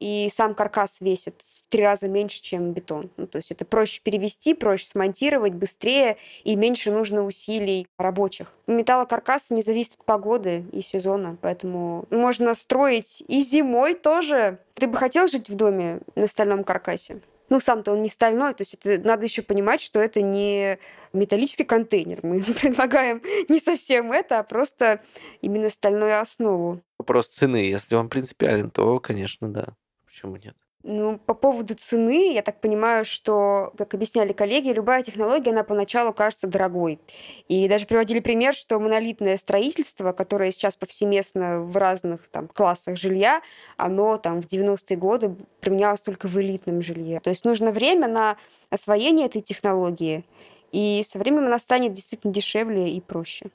и 0.00 0.28
сам 0.30 0.54
каркас 0.54 1.00
весит 1.00 1.42
в 1.46 1.66
три 1.68 1.82
раза 1.82 2.08
меньше, 2.08 2.42
чем 2.42 2.72
бетон. 2.72 3.10
Ну, 3.16 3.26
то 3.26 3.38
есть 3.38 3.50
это 3.50 3.64
проще 3.64 4.00
перевести, 4.02 4.54
проще 4.54 4.86
смонтировать, 4.86 5.54
быстрее 5.54 6.18
и 6.42 6.56
меньше 6.56 6.90
нужно 6.90 7.24
усилий 7.24 7.86
рабочих. 7.96 8.52
Металлокаркас 8.66 9.50
не 9.50 9.62
зависит 9.62 9.94
от 9.94 10.04
погоды 10.04 10.64
и 10.72 10.82
сезона, 10.82 11.36
поэтому 11.40 12.06
можно 12.10 12.54
строить 12.54 13.22
и 13.28 13.40
зимой 13.40 13.94
тоже. 13.94 14.58
Ты 14.74 14.88
бы 14.88 14.96
хотел 14.96 15.26
жить 15.26 15.48
в 15.48 15.54
доме 15.54 16.00
на 16.16 16.26
стальном 16.26 16.64
каркасе? 16.64 17.20
Ну, 17.54 17.60
сам-то 17.60 17.92
он 17.92 18.02
не 18.02 18.08
стальной, 18.08 18.52
то 18.52 18.62
есть 18.62 18.74
это, 18.74 18.98
надо 19.06 19.26
еще 19.26 19.40
понимать, 19.40 19.80
что 19.80 20.00
это 20.00 20.20
не 20.22 20.80
металлический 21.12 21.62
контейнер. 21.62 22.18
Мы 22.24 22.42
предлагаем 22.60 23.22
не 23.48 23.60
совсем 23.60 24.10
это, 24.10 24.40
а 24.40 24.42
просто 24.42 25.04
именно 25.40 25.70
стальную 25.70 26.20
основу. 26.20 26.82
Вопрос 26.98 27.28
цены. 27.28 27.58
Если 27.58 27.94
он 27.94 28.08
принципиален, 28.08 28.72
то, 28.72 28.98
конечно, 28.98 29.48
да. 29.48 29.76
Почему 30.04 30.34
нет? 30.34 30.56
Ну, 30.86 31.18
по 31.18 31.32
поводу 31.32 31.74
цены, 31.74 32.34
я 32.34 32.42
так 32.42 32.60
понимаю, 32.60 33.06
что, 33.06 33.72
как 33.78 33.94
объясняли 33.94 34.34
коллеги, 34.34 34.68
любая 34.68 35.02
технология, 35.02 35.50
она 35.50 35.64
поначалу 35.64 36.12
кажется 36.12 36.46
дорогой. 36.46 37.00
И 37.48 37.66
даже 37.68 37.86
приводили 37.86 38.20
пример, 38.20 38.54
что 38.54 38.78
монолитное 38.78 39.38
строительство, 39.38 40.12
которое 40.12 40.50
сейчас 40.50 40.76
повсеместно 40.76 41.62
в 41.62 41.74
разных 41.78 42.28
там, 42.30 42.48
классах 42.48 42.98
жилья, 42.98 43.40
оно 43.78 44.18
там 44.18 44.42
в 44.42 44.44
90-е 44.44 44.98
годы 44.98 45.34
применялось 45.60 46.02
только 46.02 46.28
в 46.28 46.38
элитном 46.38 46.82
жилье. 46.82 47.18
То 47.20 47.30
есть 47.30 47.46
нужно 47.46 47.70
время 47.72 48.06
на 48.06 48.36
освоение 48.68 49.24
этой 49.24 49.40
технологии, 49.40 50.26
и 50.70 51.02
со 51.02 51.18
временем 51.18 51.46
она 51.46 51.58
станет 51.58 51.94
действительно 51.94 52.30
дешевле 52.30 52.90
и 52.90 53.00
проще. 53.00 53.46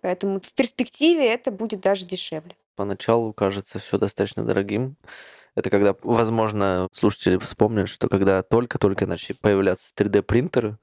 Поэтому 0.00 0.40
в 0.40 0.52
перспективе 0.54 1.32
это 1.32 1.52
будет 1.52 1.80
даже 1.82 2.04
дешевле. 2.04 2.56
Поначалу 2.74 3.32
кажется 3.32 3.78
все 3.78 3.96
достаточно 3.96 4.42
дорогим, 4.42 4.96
это 5.54 5.70
когда, 5.70 5.94
возможно, 6.02 6.88
слушатели 6.92 7.38
вспомнят, 7.38 7.88
что 7.88 8.08
когда 8.08 8.42
только-только 8.42 9.06
начали 9.06 9.36
появляться 9.40 9.92
3D-принтеры, 9.96 10.78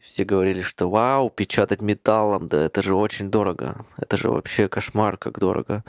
все 0.00 0.24
говорили, 0.24 0.60
что 0.60 0.90
вау, 0.90 1.30
печатать 1.30 1.80
металлом, 1.80 2.48
да 2.48 2.64
это 2.64 2.82
же 2.82 2.94
очень 2.94 3.30
дорого. 3.30 3.84
Это 3.96 4.16
же 4.16 4.30
вообще 4.30 4.68
кошмар, 4.68 5.16
как 5.16 5.38
дорого. 5.38 5.82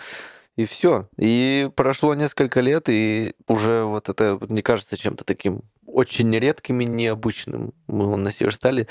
И 0.55 0.63
все. 0.65 1.09
И 1.17 1.69
прошло 1.75 2.15
несколько 2.15 2.61
лет, 2.61 2.87
и 2.87 3.33
уже 3.47 3.83
вот 3.83 4.07
это 4.07 4.39
не 4.47 4.61
кажется 4.61 4.97
чем-то 4.97 5.25
таким 5.25 5.63
очень 5.85 6.31
редким 6.37 6.79
и 6.81 6.85
необычным. 6.85 7.73
Мы 7.87 8.15
на 8.17 8.31
Северстале 8.31 8.87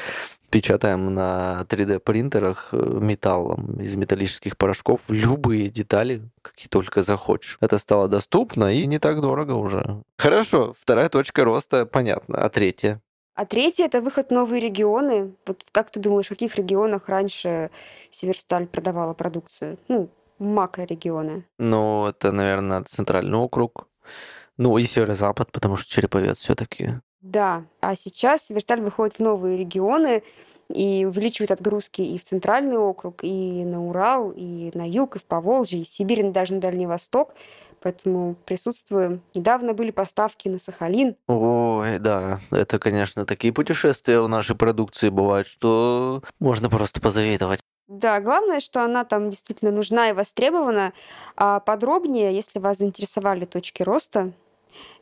печатаем 0.55 1.13
на 1.13 1.67
3D-принтерах 1.69 2.69
э, 2.71 2.77
металлом 2.77 3.81
из 3.81 3.97
металлических 3.97 4.57
порошков 4.57 5.01
любые 5.09 5.69
детали, 5.69 6.23
какие 6.43 6.69
только 6.69 7.03
захочешь. 7.03 7.59
Это 7.61 7.77
стало 7.79 8.07
доступно 8.07 8.73
и 8.73 8.87
не 8.87 9.01
так 9.01 9.21
дорого 9.21 9.55
уже. 9.55 10.05
Хорошо, 10.17 10.73
вторая 10.79 11.09
точка 11.09 11.45
роста 11.45 11.87
понятно. 11.87 12.39
А 12.39 12.49
третья? 12.51 13.01
А 13.35 13.47
третье– 13.47 13.85
это 13.87 14.01
выход 14.01 14.29
в 14.29 14.31
новые 14.31 14.61
регионы. 14.61 15.35
Вот 15.45 15.65
как 15.73 15.91
ты 15.91 15.99
думаешь, 15.99 16.27
в 16.27 16.29
каких 16.29 16.55
регионах 16.55 17.09
раньше 17.09 17.73
Северсталь 18.11 18.69
продавала 18.69 19.13
продукцию? 19.13 19.77
Ну, 19.89 20.09
макрорегионы. 20.39 21.45
Ну, 21.59 22.07
это, 22.07 22.31
наверное, 22.31 22.85
центральный 22.85 23.39
округ. 23.39 23.89
Ну, 24.57 24.79
и 24.79 24.85
северо-запад, 24.85 25.51
потому 25.51 25.77
что 25.77 25.91
Череповец 25.91 26.39
все 26.39 26.55
таки 26.55 27.01
Да, 27.25 27.65
а 27.81 27.97
сейчас 27.97 28.45
Северсталь 28.45 28.83
выходит 28.83 29.15
в 29.17 29.21
новые 29.21 29.57
регионы 29.57 30.23
и 30.69 31.07
увеличивает 31.07 31.53
отгрузки 31.53 32.03
и 32.03 32.19
в 32.19 32.23
центральный 32.23 32.77
округ, 32.77 33.21
и 33.23 33.65
на 33.65 33.83
Урал, 33.83 34.31
и 34.31 34.71
на 34.75 34.87
юг, 34.87 35.17
и 35.17 35.19
в 35.19 35.25
Поволжье, 35.25 35.81
и 35.81 35.85
в 35.85 35.89
Сибирь, 35.89 36.21
и 36.21 36.31
даже 36.31 36.53
на 36.53 36.61
Дальний 36.61 36.87
Восток. 36.87 37.33
Поэтому 37.81 38.37
присутствуем. 38.45 39.23
Недавно 39.35 39.73
были 39.73 39.91
поставки 39.91 40.49
на 40.49 40.59
Сахалин. 40.59 41.17
Ой, 41.27 41.99
да, 41.99 42.41
это, 42.51 42.79
конечно, 42.79 43.25
такие 43.25 43.55
путешествия 43.55 44.21
у 44.21 44.29
нашей 44.29 44.55
продукции 44.55 45.09
бывают, 45.09 45.47
что 45.47 46.23
можно 46.41 46.69
просто 46.69 47.01
позавидовать. 47.01 47.61
Да, 47.89 48.21
главное, 48.21 48.61
что 48.61 48.85
она 48.85 49.05
там 49.05 49.31
действительно 49.31 49.71
нужна 49.71 50.11
и 50.11 50.13
востребована. 50.13 50.93
А 51.37 51.61
подробнее, 51.61 52.35
если 52.35 52.59
вас 52.59 52.79
заинтересовали 52.79 53.47
точки 53.47 53.83
роста, 53.83 54.33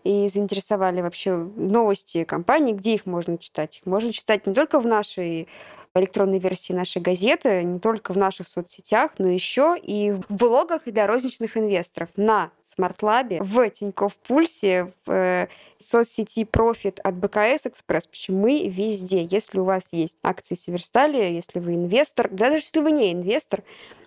и 0.04 0.28
заинтересовали 0.28 1.00
вообще 1.00 1.34
новости 1.34 2.24
компании, 2.24 2.72
где 2.72 2.94
их 2.94 3.06
можно 3.06 3.38
читать. 3.38 3.78
Их 3.78 3.86
можно 3.86 4.12
читать 4.12 4.46
не 4.46 4.54
только 4.54 4.80
в 4.80 4.86
нашей 4.86 5.48
электронной 5.94 6.38
версии 6.38 6.72
нашей 6.72 7.02
газеты, 7.02 7.62
не 7.62 7.78
только 7.78 8.12
в 8.12 8.16
наших 8.16 8.48
соцсетях, 8.48 9.12
но 9.18 9.28
еще 9.28 9.76
и 9.80 10.10
в 10.10 10.34
блогах 10.34 10.82
для 10.86 11.06
розничных 11.06 11.56
инвесторов 11.56 12.08
на 12.16 12.50
SmartLab, 12.62 13.42
в 13.42 13.70
Тинькофф 13.70 14.14
Пульсе, 14.16 14.92
в 15.04 15.10
э, 15.10 15.48
соцсети 15.78 16.44
Profit 16.44 17.00
от 17.02 17.14
БКС 17.16 17.66
Экспресс. 17.66 18.06
Почему 18.06 18.42
мы 18.42 18.66
везде. 18.68 19.24
Если 19.24 19.58
у 19.58 19.64
вас 19.64 19.92
есть 19.92 20.16
акции 20.22 20.54
Северстали, 20.54 21.18
если 21.18 21.60
вы 21.60 21.74
инвестор, 21.74 22.28
да 22.30 22.46
даже 22.46 22.64
если 22.64 22.80
вы 22.80 22.92
не 22.92 23.12
инвестор, 23.12 23.62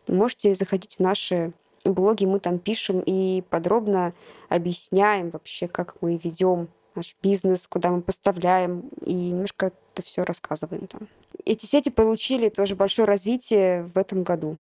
можете 0.08 0.54
заходить 0.56 0.96
в 0.96 1.00
наши 1.00 1.54
блоги 1.90 2.26
мы 2.26 2.40
там 2.40 2.60
пишем 2.60 3.02
и 3.06 3.44
подробно 3.50 4.14
объясняем 4.50 5.30
вообще, 5.30 5.68
как 5.68 5.96
мы 6.02 6.18
ведем 6.18 6.70
наш 6.96 7.16
бизнес, 7.22 7.68
куда 7.68 7.92
мы 7.92 8.02
поставляем, 8.02 8.90
и 9.06 9.14
немножко 9.14 9.72
это 9.94 10.02
все 10.02 10.24
рассказываем 10.24 10.88
там. 10.88 11.08
Эти 11.46 11.66
сети 11.66 11.90
получили 11.90 12.50
тоже 12.50 12.76
большое 12.76 13.06
развитие 13.08 13.84
в 13.84 13.98
этом 13.98 14.24
году. 14.24 14.58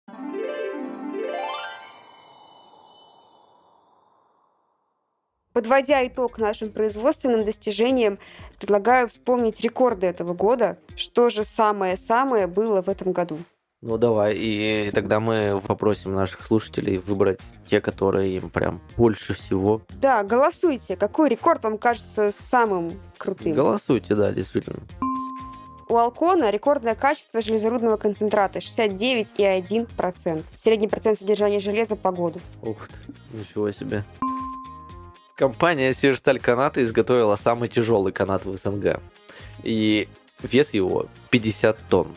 Подводя 5.53 6.05
итог 6.05 6.39
нашим 6.39 6.73
производственным 6.73 7.45
достижениям, 7.45 8.19
предлагаю 8.59 9.07
вспомнить 9.07 9.61
рекорды 9.61 10.09
этого 10.09 10.35
года. 10.35 10.79
Что 10.97 11.29
же 11.29 11.45
самое-самое 11.45 12.49
было 12.49 12.83
в 12.83 12.89
этом 12.89 13.13
году? 13.13 13.39
Ну 13.87 13.99
давай, 13.99 14.35
и 14.35 14.91
тогда 14.95 15.21
мы 15.21 15.61
попросим 15.67 16.15
наших 16.15 16.43
слушателей 16.47 16.97
выбрать 16.97 17.39
те, 17.69 17.83
которые 17.83 18.35
им 18.37 18.49
прям 18.49 18.81
больше 18.97 19.35
всего. 19.35 19.83
Да, 20.01 20.25
голосуйте. 20.25 20.97
Какой 20.97 21.29
рекорд 21.29 21.63
вам 21.65 21.77
кажется 21.77 22.31
самым 22.31 22.99
крутым? 23.19 23.53
Голосуйте, 23.53 24.15
да, 24.15 24.33
действительно. 24.33 24.81
У 25.87 25.99
Алкона 25.99 26.49
рекордное 26.49 26.95
качество 26.95 27.43
железорудного 27.43 27.99
концентрата 27.99 28.61
69,1%. 28.61 30.43
Средний 30.55 30.89
процент 30.89 31.19
содержания 31.19 31.61
железа 31.61 31.95
по 31.95 32.11
году. 32.11 32.41
Ух 32.63 32.89
ты, 32.89 32.95
ничего 33.37 33.71
себе. 33.71 34.03
Компания 35.37 35.93
Северсталь 35.93 36.41
Каната 36.41 36.83
изготовила 36.83 37.37
самый 37.37 37.69
тяжелый 37.69 38.15
канат 38.15 38.47
в 38.47 38.57
СНГ. 38.57 39.03
И 39.63 40.09
вес 40.43 40.73
его 40.73 41.09
50 41.29 41.77
тонн. 41.91 42.09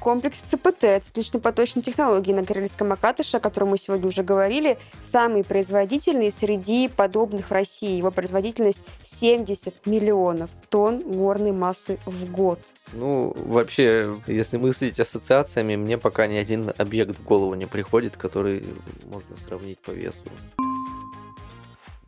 Комплекс 0.00 0.40
ЦПТ, 0.40 1.02
циклично-поточной 1.02 1.82
технологии 1.82 2.32
на 2.32 2.44
Карельском 2.44 2.92
Акатыше, 2.92 3.38
о 3.38 3.40
котором 3.40 3.70
мы 3.70 3.78
сегодня 3.78 4.06
уже 4.06 4.22
говорили, 4.22 4.78
самый 5.02 5.44
производительный 5.44 6.30
среди 6.30 6.88
подобных 6.88 7.50
в 7.50 7.52
России. 7.52 7.96
Его 7.96 8.10
производительность 8.10 8.84
70 9.02 9.86
миллионов 9.86 10.50
тонн 10.70 11.02
горной 11.02 11.52
массы 11.52 11.98
в 12.06 12.30
год. 12.30 12.60
Ну, 12.92 13.34
вообще, 13.36 14.20
если 14.26 14.56
мыслить 14.56 14.98
ассоциациями, 15.00 15.76
мне 15.76 15.98
пока 15.98 16.26
ни 16.26 16.36
один 16.36 16.72
объект 16.76 17.18
в 17.18 17.24
голову 17.24 17.54
не 17.54 17.66
приходит, 17.66 18.16
который 18.16 18.64
можно 19.04 19.36
сравнить 19.46 19.78
по 19.80 19.90
весу. 19.90 20.22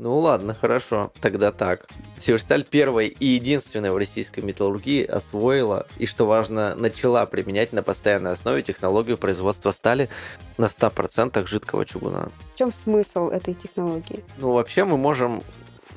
Ну 0.03 0.17
ладно, 0.17 0.55
хорошо. 0.55 1.13
Тогда 1.21 1.53
так. 1.53 1.87
Северсталь 2.17 2.65
первой 2.65 3.09
и 3.09 3.27
единственной 3.27 3.91
в 3.91 3.99
российской 3.99 4.41
металлургии 4.41 5.05
освоила 5.05 5.87
и, 5.99 6.07
что 6.07 6.25
важно, 6.25 6.75
начала 6.75 7.27
применять 7.27 7.75
на 7.75 7.83
постоянной 7.83 8.33
основе 8.33 8.63
технологию 8.63 9.19
производства 9.19 9.73
стали 9.73 10.09
на 10.57 10.65
100% 10.65 11.47
жидкого 11.47 11.85
чугуна. 11.85 12.31
В 12.55 12.59
чем 12.59 12.73
смысл 12.73 13.29
этой 13.29 13.53
технологии? 13.53 14.25
Ну, 14.39 14.53
вообще 14.53 14.85
мы 14.85 14.97
можем 14.97 15.43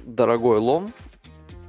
дорогой 0.04 0.58
лом 0.58 0.92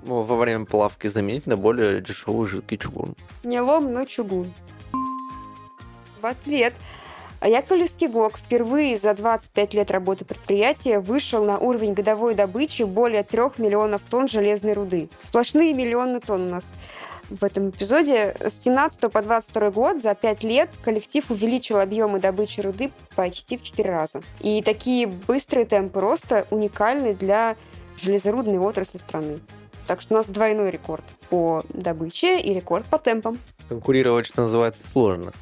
во 0.02 0.36
время 0.36 0.64
плавки 0.64 1.06
заменить 1.06 1.46
на 1.46 1.56
более 1.56 2.00
дешевый 2.00 2.48
жидкий 2.48 2.78
чугун. 2.78 3.14
Не 3.44 3.60
лом, 3.60 3.92
но 3.92 4.04
чугун. 4.06 4.52
В 6.20 6.26
ответ 6.26 6.74
Яковлевский 7.46 8.08
ГОК 8.08 8.38
впервые 8.38 8.96
за 8.96 9.12
25 9.12 9.74
лет 9.74 9.90
работы 9.90 10.24
предприятия 10.24 10.98
вышел 10.98 11.44
на 11.44 11.58
уровень 11.58 11.92
годовой 11.92 12.34
добычи 12.34 12.84
более 12.84 13.22
3 13.22 13.42
миллионов 13.58 14.02
тонн 14.08 14.28
железной 14.28 14.72
руды. 14.72 15.10
Сплошные 15.20 15.74
миллионы 15.74 16.20
тонн 16.20 16.46
у 16.46 16.50
нас 16.50 16.74
в 17.28 17.44
этом 17.44 17.68
эпизоде. 17.70 18.34
С 18.40 18.62
17 18.62 19.12
по 19.12 19.22
22 19.22 19.70
год 19.72 20.02
за 20.02 20.14
5 20.14 20.44
лет 20.44 20.70
коллектив 20.82 21.30
увеличил 21.30 21.78
объемы 21.78 22.18
добычи 22.18 22.60
руды 22.60 22.90
почти 23.14 23.58
в 23.58 23.62
4 23.62 23.90
раза. 23.90 24.22
И 24.40 24.62
такие 24.62 25.06
быстрые 25.06 25.66
темпы 25.66 26.00
роста 26.00 26.46
уникальны 26.50 27.14
для 27.14 27.56
железорудной 27.98 28.58
отрасли 28.58 28.98
страны. 28.98 29.40
Так 29.86 30.00
что 30.00 30.14
у 30.14 30.16
нас 30.16 30.28
двойной 30.28 30.70
рекорд 30.70 31.04
по 31.28 31.62
добыче 31.68 32.40
и 32.40 32.54
рекорд 32.54 32.86
по 32.86 32.98
темпам. 32.98 33.38
Конкурировать, 33.68 34.26
что 34.26 34.42
называется, 34.42 34.88
сложно. 34.88 35.32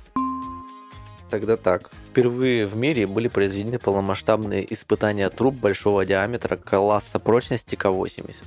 Тогда 1.33 1.57
так. 1.57 1.91
Впервые 2.11 2.67
в 2.67 2.77
мире 2.77 3.07
были 3.07 3.27
произведены 3.27 3.79
полномасштабные 3.79 4.71
испытания 4.71 5.31
труб 5.31 5.55
большого 5.55 6.05
диаметра 6.05 6.57
класса 6.57 7.19
прочности 7.19 7.75
К-80, 7.75 8.45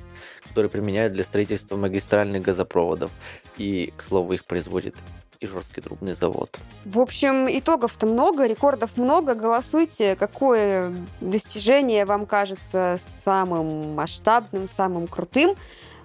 которые 0.48 0.70
применяют 0.70 1.14
для 1.14 1.24
строительства 1.24 1.78
магистральных 1.78 2.44
газопроводов. 2.44 3.10
И, 3.58 3.92
к 3.98 4.04
слову, 4.04 4.34
их 4.34 4.46
производит 4.46 4.94
Ижорский 5.40 5.82
трубный 5.82 6.14
завод. 6.14 6.60
В 6.86 7.00
общем, 7.00 7.48
итогов-то 7.50 8.06
много, 8.06 8.46
рекордов 8.46 8.98
много. 8.98 9.34
Голосуйте, 9.34 10.16
какое 10.16 10.94
достижение 11.22 12.06
вам 12.06 12.28
кажется 12.28 12.98
самым 13.00 13.96
масштабным, 13.96 14.70
самым 14.70 15.08
крутым. 15.08 15.56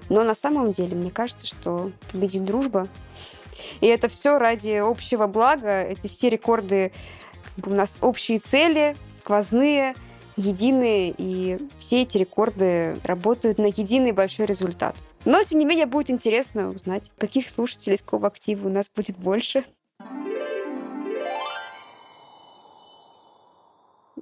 Но 0.09 0.25
на 0.25 0.35
самом 0.35 0.73
деле, 0.73 0.97
мне 0.97 1.11
кажется, 1.11 1.47
что 1.47 1.93
победит 2.11 2.47
дружба. 2.47 2.89
И 3.81 3.87
это 3.87 4.09
все 4.09 4.39
ради 4.39 4.77
общего 4.77 5.27
блага. 5.27 5.83
Эти 5.83 6.09
все 6.09 6.29
рекорды 6.29 6.93
у 7.65 7.71
нас 7.71 7.99
общие 8.01 8.39
цели, 8.39 8.97
сквозные, 9.09 9.95
единые, 10.37 11.15
и 11.17 11.59
все 11.79 12.03
эти 12.03 12.19
рекорды 12.19 12.99
работают 13.05 13.59
на 13.59 13.67
единый 13.67 14.13
большой 14.13 14.47
результат. 14.47 14.97
Но, 15.25 15.43
тем 15.43 15.59
не 15.59 15.67
менее, 15.67 15.87
будет 15.87 16.11
интересно 16.11 16.71
узнать, 16.71 17.11
каких 17.19 17.47
слушателей 17.47 17.99
с 17.99 18.05
актива 18.25 18.69
у 18.69 18.71
нас 18.71 18.91
будет 18.95 19.19
больше. 19.19 19.65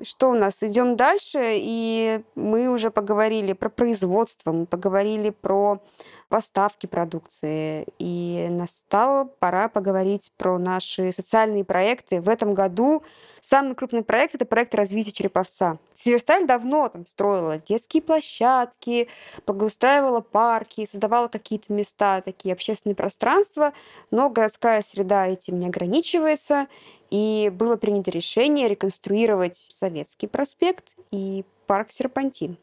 Что 0.02 0.30
у 0.30 0.34
нас? 0.34 0.62
Идем 0.62 0.96
дальше, 0.96 1.40
и 1.56 2.20
мы 2.36 2.68
уже 2.68 2.90
поговорили 2.90 3.52
про 3.52 3.68
производство, 3.68 4.52
мы 4.52 4.66
поговорили 4.66 5.30
про 5.30 5.80
поставки 6.28 6.86
продукции. 6.86 7.86
И 7.98 8.46
настала 8.50 9.24
пора 9.24 9.68
поговорить 9.68 10.32
про 10.36 10.58
наши 10.58 11.12
социальные 11.12 11.64
проекты. 11.64 12.20
В 12.20 12.28
этом 12.28 12.54
году 12.54 13.02
самый 13.40 13.74
крупный 13.74 14.02
проект— 14.02 14.34
это 14.36 14.44
проект 14.44 14.74
развития 14.74 15.12
Череповца. 15.12 15.78
Северсталь 15.92 16.46
давно 16.46 16.88
там 16.88 17.06
строила 17.06 17.58
детские 17.58 18.02
площадки, 18.02 19.08
благоустраивала 19.46 20.20
парки, 20.20 20.84
создавала 20.84 21.28
какие-то 21.28 21.72
места, 21.72 22.20
такие 22.20 22.52
общественные 22.52 22.94
пространства, 22.94 23.72
но 24.10 24.30
городская 24.30 24.82
среда 24.82 25.26
этим 25.26 25.58
не 25.58 25.66
ограничивается, 25.66 26.68
и 27.10 27.50
было 27.54 27.76
принято 27.76 28.10
решение 28.10 28.68
реконструировать 28.68 29.56
Советский 29.56 30.26
проспект 30.26 30.94
и 31.10 31.44
парк 31.66 31.90
Серпантин. 31.90 32.58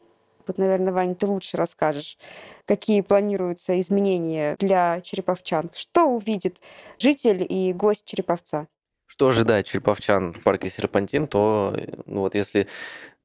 Вот, 0.46 0.58
наверное, 0.58 0.92
Ваня, 0.92 1.14
ты 1.14 1.26
лучше 1.26 1.56
расскажешь, 1.56 2.18
какие 2.64 3.00
планируются 3.00 3.78
изменения 3.80 4.56
для 4.58 5.00
череповчан. 5.00 5.70
Что 5.74 6.06
увидит 6.06 6.60
житель 6.98 7.46
и 7.48 7.72
гость 7.72 8.04
Череповца? 8.04 8.68
Что 9.06 9.28
ожидает 9.28 9.66
череповчан 9.66 10.34
в 10.34 10.42
парке 10.42 10.68
Серпантин, 10.68 11.28
то 11.28 11.76
ну 12.06 12.20
вот 12.20 12.34
если 12.34 12.66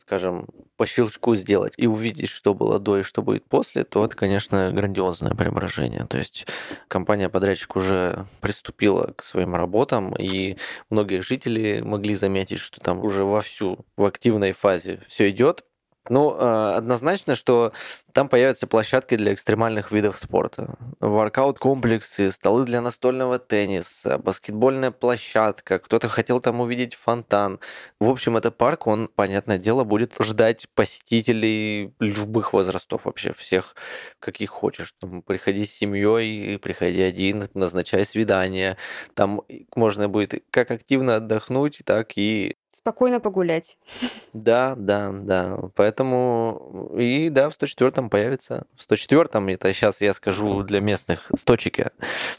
скажем, 0.02 0.48
по 0.76 0.86
щелчку 0.86 1.36
сделать 1.36 1.74
и 1.78 1.88
увидеть, 1.88 2.30
что 2.30 2.54
было 2.54 2.80
до 2.80 2.98
и 2.98 3.04
что 3.04 3.22
будет 3.22 3.46
после, 3.46 3.84
то 3.84 4.04
это, 4.04 4.16
конечно, 4.16 4.72
грандиозное 4.72 5.32
преображение. 5.32 6.06
То 6.06 6.18
есть 6.18 6.48
компания-подрядчик 6.88 7.76
уже 7.76 8.26
приступила 8.42 9.14
к 9.16 9.24
своим 9.24 9.56
работам, 9.56 10.14
и 10.16 10.58
многие 10.90 11.22
жители 11.22 11.82
могли 11.82 12.16
заметить, 12.16 12.60
что 12.60 12.82
там 12.82 13.00
уже 13.06 13.24
вовсю, 13.24 13.86
в 13.96 14.04
активной 14.04 14.52
фазе 14.52 15.00
все 15.08 15.30
идет, 15.30 15.64
ну, 16.10 16.36
э, 16.36 16.74
однозначно, 16.78 17.36
что 17.36 17.74
там 18.12 18.28
появятся 18.28 18.68
площадки 18.68 19.16
для 19.16 19.34
экстремальных 19.34 19.92
видов 19.92 20.18
спорта. 20.18 20.76
Воркаут-комплексы, 21.00 22.32
столы 22.32 22.66
для 22.66 22.82
настольного 22.82 23.38
тенниса, 23.40 24.18
баскетбольная 24.18 24.92
площадка. 24.92 25.80
Кто-то 25.80 26.10
хотел 26.10 26.40
там 26.40 26.60
увидеть 26.60 26.96
фонтан. 26.96 27.60
В 28.00 28.10
общем, 28.10 28.36
этот 28.36 28.58
парк, 28.58 28.88
он, 28.88 29.08
понятное 29.08 29.58
дело, 29.58 29.84
будет 29.84 30.14
ждать 30.20 30.68
посетителей 30.74 31.94
любых 32.00 32.54
возрастов 32.54 33.06
вообще, 33.06 33.34
всех, 33.34 33.76
каких 34.20 34.50
хочешь. 34.50 34.94
Там, 35.00 35.22
приходи 35.22 35.66
с 35.66 35.74
семьей, 35.74 36.58
приходи 36.58 37.02
один, 37.02 37.48
назначай 37.54 38.06
свидание. 38.06 38.78
Там 39.14 39.44
можно 39.76 40.10
будет 40.10 40.44
как 40.50 40.72
активно 40.72 41.18
отдохнуть, 41.18 41.82
так 41.86 42.18
и 42.18 42.58
спокойно 42.72 43.20
погулять. 43.20 43.78
Да, 44.34 44.76
да, 44.78 45.12
да. 45.12 45.58
Поэтому 45.76 46.92
и 46.98 47.30
да, 47.30 47.50
в 47.50 47.54
104-м 47.54 48.10
появится. 48.10 48.66
В 48.76 48.90
104-м, 48.90 49.50
это 49.50 49.74
сейчас 49.74 50.00
я 50.02 50.14
скажу 50.14 50.64
для 50.64 50.80
местных, 50.80 51.30
100 51.36 51.58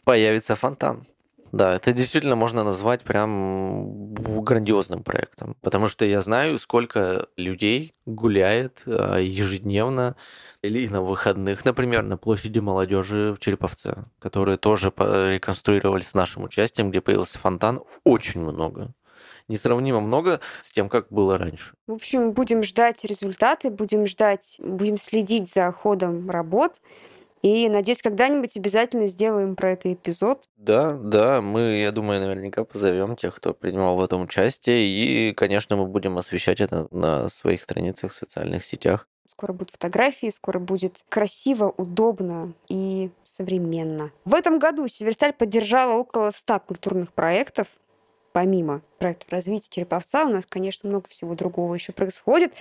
появится 0.04 0.54
фонтан. 0.54 1.06
Да, 1.52 1.74
это 1.74 1.92
действительно 1.92 2.34
можно 2.34 2.64
назвать 2.64 3.02
прям 3.02 4.14
грандиозным 4.14 5.02
проектом, 5.02 5.54
потому 5.60 5.86
что 5.86 6.06
я 6.06 6.22
знаю, 6.22 6.58
сколько 6.58 7.26
людей 7.36 7.92
гуляет 8.06 8.80
а, 8.86 9.18
ежедневно 9.18 10.16
или 10.62 10.88
на 10.88 11.02
выходных, 11.02 11.66
например, 11.66 12.04
на 12.04 12.16
площади 12.16 12.58
молодежи 12.58 13.34
в 13.34 13.38
Череповце, 13.38 14.04
которые 14.18 14.56
тоже 14.56 14.94
реконструировали 14.96 16.02
с 16.02 16.14
нашим 16.14 16.44
участием, 16.44 16.90
где 16.90 17.02
появился 17.02 17.38
фонтан, 17.38 17.82
очень 18.02 18.40
много 18.40 18.94
несравнимо 19.48 20.00
много 20.00 20.40
с 20.60 20.70
тем, 20.70 20.88
как 20.88 21.08
было 21.10 21.38
раньше. 21.38 21.74
В 21.86 21.92
общем, 21.92 22.32
будем 22.32 22.62
ждать 22.62 23.04
результаты, 23.04 23.70
будем 23.70 24.06
ждать, 24.06 24.56
будем 24.58 24.96
следить 24.96 25.52
за 25.52 25.72
ходом 25.72 26.30
работ. 26.30 26.80
И 27.42 27.68
надеюсь, 27.68 28.02
когда-нибудь 28.02 28.56
обязательно 28.56 29.08
сделаем 29.08 29.56
про 29.56 29.72
это 29.72 29.92
эпизод. 29.92 30.48
Да, 30.56 30.92
да, 30.92 31.40
мы, 31.40 31.80
я 31.80 31.90
думаю, 31.90 32.20
наверняка 32.20 32.64
позовем 32.64 33.16
тех, 33.16 33.34
кто 33.34 33.52
принимал 33.52 33.96
в 33.96 34.02
этом 34.02 34.22
участие. 34.22 34.86
И, 34.86 35.34
конечно, 35.34 35.76
мы 35.76 35.86
будем 35.86 36.16
освещать 36.18 36.60
это 36.60 36.86
на 36.92 37.28
своих 37.28 37.62
страницах 37.62 38.12
в 38.12 38.16
социальных 38.16 38.64
сетях. 38.64 39.08
Скоро 39.26 39.52
будут 39.52 39.70
фотографии, 39.70 40.30
скоро 40.30 40.60
будет 40.60 41.04
красиво, 41.08 41.72
удобно 41.76 42.52
и 42.68 43.10
современно. 43.24 44.12
В 44.24 44.34
этом 44.34 44.58
году 44.58 44.86
Северсталь 44.86 45.32
поддержала 45.32 45.94
около 45.94 46.30
100 46.30 46.60
культурных 46.60 47.12
проектов 47.12 47.66
помимо 48.32 48.82
проекта 48.98 49.26
развития 49.30 49.68
Череповца, 49.70 50.24
у 50.24 50.28
нас, 50.28 50.46
конечно, 50.46 50.88
много 50.88 51.08
всего 51.08 51.34
другого 51.34 51.74
еще 51.74 51.92
происходит. 51.92 52.52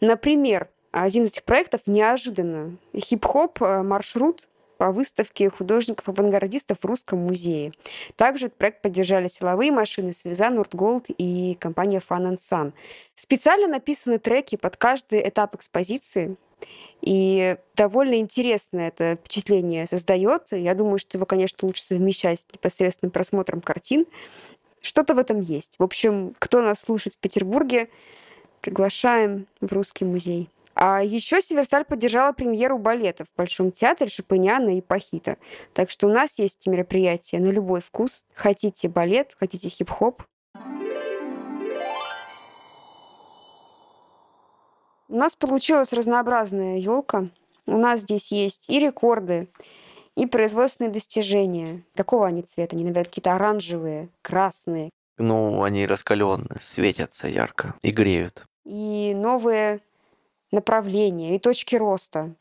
Например, 0.00 0.68
один 0.92 1.24
из 1.24 1.30
этих 1.30 1.44
проектов 1.44 1.82
неожиданно 1.86 2.76
хип-хоп 2.96 3.62
э, 3.62 3.82
маршрут 3.82 4.48
по 4.80 4.92
выставке 4.92 5.50
художников-авангардистов 5.50 6.78
в 6.80 6.84
Русском 6.86 7.18
музее. 7.18 7.74
Также 8.16 8.46
этот 8.46 8.56
проект 8.56 8.80
поддержали 8.80 9.28
силовые 9.28 9.70
машины 9.70 10.14
Связа, 10.14 10.48
Нордголд 10.48 11.06
и 11.18 11.54
компания 11.60 12.00
Fun 12.00 12.38
Sun. 12.38 12.72
Специально 13.14 13.68
написаны 13.68 14.18
треки 14.18 14.56
под 14.56 14.78
каждый 14.78 15.28
этап 15.28 15.54
экспозиции. 15.54 16.36
И 17.02 17.56
довольно 17.76 18.14
интересное 18.14 18.88
это 18.88 19.16
впечатление 19.20 19.86
создает. 19.86 20.48
Я 20.50 20.74
думаю, 20.74 20.98
что 20.98 21.18
его, 21.18 21.26
конечно, 21.26 21.66
лучше 21.66 21.82
совмещать 21.82 22.40
с 22.40 22.46
непосредственным 22.52 23.10
просмотром 23.10 23.60
картин. 23.60 24.06
Что-то 24.80 25.14
в 25.14 25.18
этом 25.18 25.40
есть. 25.40 25.76
В 25.78 25.82
общем, 25.82 26.34
кто 26.38 26.62
нас 26.62 26.80
слушает 26.80 27.14
в 27.14 27.18
Петербурге, 27.18 27.90
приглашаем 28.60 29.46
в 29.60 29.72
Русский 29.72 30.04
музей. 30.04 30.50
А 30.74 31.02
еще 31.02 31.40
Северсталь 31.42 31.84
поддержала 31.84 32.32
премьеру 32.32 32.78
балетов 32.78 33.26
в 33.28 33.36
Большом 33.36 33.70
театре 33.70 34.10
Шапыняна 34.10 34.78
и 34.78 34.80
Пахита. 34.80 35.36
Так 35.74 35.90
что 35.90 36.06
у 36.06 36.10
нас 36.10 36.38
есть 36.38 36.66
мероприятия 36.66 37.38
на 37.38 37.48
любой 37.48 37.80
вкус. 37.80 38.24
Хотите 38.34 38.88
балет, 38.88 39.34
хотите 39.38 39.68
хип-хоп. 39.68 40.22
У 45.08 45.16
нас 45.16 45.34
получилась 45.34 45.92
разнообразная 45.92 46.78
елка. 46.78 47.28
У 47.66 47.76
нас 47.76 48.00
здесь 48.00 48.32
есть 48.32 48.70
и 48.70 48.78
рекорды, 48.78 49.48
и 50.20 50.26
производственные 50.26 50.92
достижения. 50.92 51.82
Какого 51.94 52.26
они 52.26 52.42
цвета? 52.42 52.76
Они, 52.76 52.84
наверное, 52.84 53.06
какие-то 53.06 53.34
оранжевые, 53.34 54.10
красные. 54.20 54.90
Ну, 55.16 55.62
они 55.62 55.86
раскаленные, 55.86 56.60
светятся 56.60 57.26
ярко 57.26 57.74
и 57.80 57.90
греют. 57.90 58.44
И 58.66 59.14
новые 59.16 59.80
направления 60.52 61.36
и 61.36 61.38
точки 61.38 61.76
роста. 61.76 62.34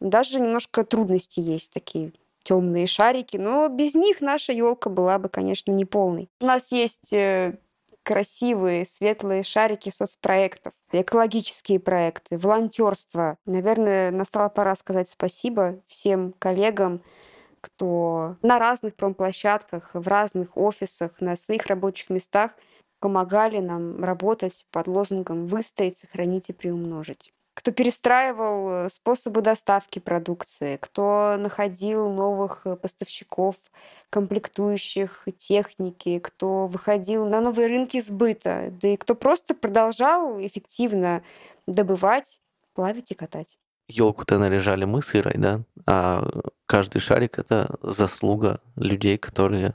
Даже 0.00 0.40
немножко 0.40 0.82
трудности 0.82 1.40
есть 1.40 1.72
такие 1.72 2.12
темные 2.42 2.86
шарики, 2.86 3.36
но 3.36 3.68
без 3.68 3.94
них 3.94 4.22
наша 4.22 4.54
елка 4.54 4.88
была 4.88 5.18
бы, 5.18 5.28
конечно, 5.28 5.72
не 5.72 5.84
полной. 5.84 6.30
У 6.40 6.46
нас 6.46 6.72
есть 6.72 7.12
э, 7.12 7.58
красивые, 8.04 8.86
светлые 8.86 9.42
шарики 9.42 9.90
соцпроектов, 9.90 10.74
экологические 10.92 11.80
проекты, 11.80 12.38
волонтерство. 12.38 13.38
Наверное, 13.46 14.10
настала 14.12 14.48
пора 14.48 14.76
сказать 14.76 15.08
спасибо 15.08 15.80
всем 15.86 16.34
коллегам, 16.38 17.02
кто 17.60 18.36
на 18.42 18.58
разных 18.58 18.94
промплощадках, 18.94 19.90
в 19.94 20.06
разных 20.06 20.56
офисах, 20.56 21.20
на 21.20 21.34
своих 21.34 21.66
рабочих 21.66 22.10
местах 22.10 22.52
помогали 23.00 23.58
нам 23.58 24.04
работать 24.04 24.66
под 24.70 24.86
лозунгом 24.86 25.46
«выстоять, 25.46 25.98
сохранить 25.98 26.50
и 26.50 26.52
приумножить» 26.52 27.32
кто 27.54 27.72
перестраивал 27.72 28.86
э, 28.86 28.90
способы 28.90 29.40
доставки 29.40 30.00
продукции, 30.00 30.76
кто 30.80 31.36
находил 31.38 32.10
новых 32.10 32.62
э, 32.64 32.76
поставщиков, 32.76 33.56
комплектующих, 34.10 35.26
техники, 35.36 36.18
кто 36.18 36.66
выходил 36.66 37.26
на 37.26 37.40
новые 37.40 37.68
рынки 37.68 38.00
сбыта, 38.00 38.72
да 38.82 38.88
и 38.88 38.96
кто 38.96 39.14
просто 39.14 39.54
продолжал 39.54 40.38
эффективно 40.40 41.22
добывать, 41.66 42.40
плавить 42.74 43.12
и 43.12 43.14
катать. 43.14 43.56
Елку-то 43.86 44.38
наряжали 44.38 44.84
мы 44.84 45.02
с 45.02 45.14
Ирой, 45.14 45.34
да? 45.36 45.62
А 45.86 46.26
каждый 46.66 47.00
шарик— 47.00 47.38
это 47.40 47.76
заслуга 47.82 48.60
людей, 48.76 49.18
которые 49.18 49.74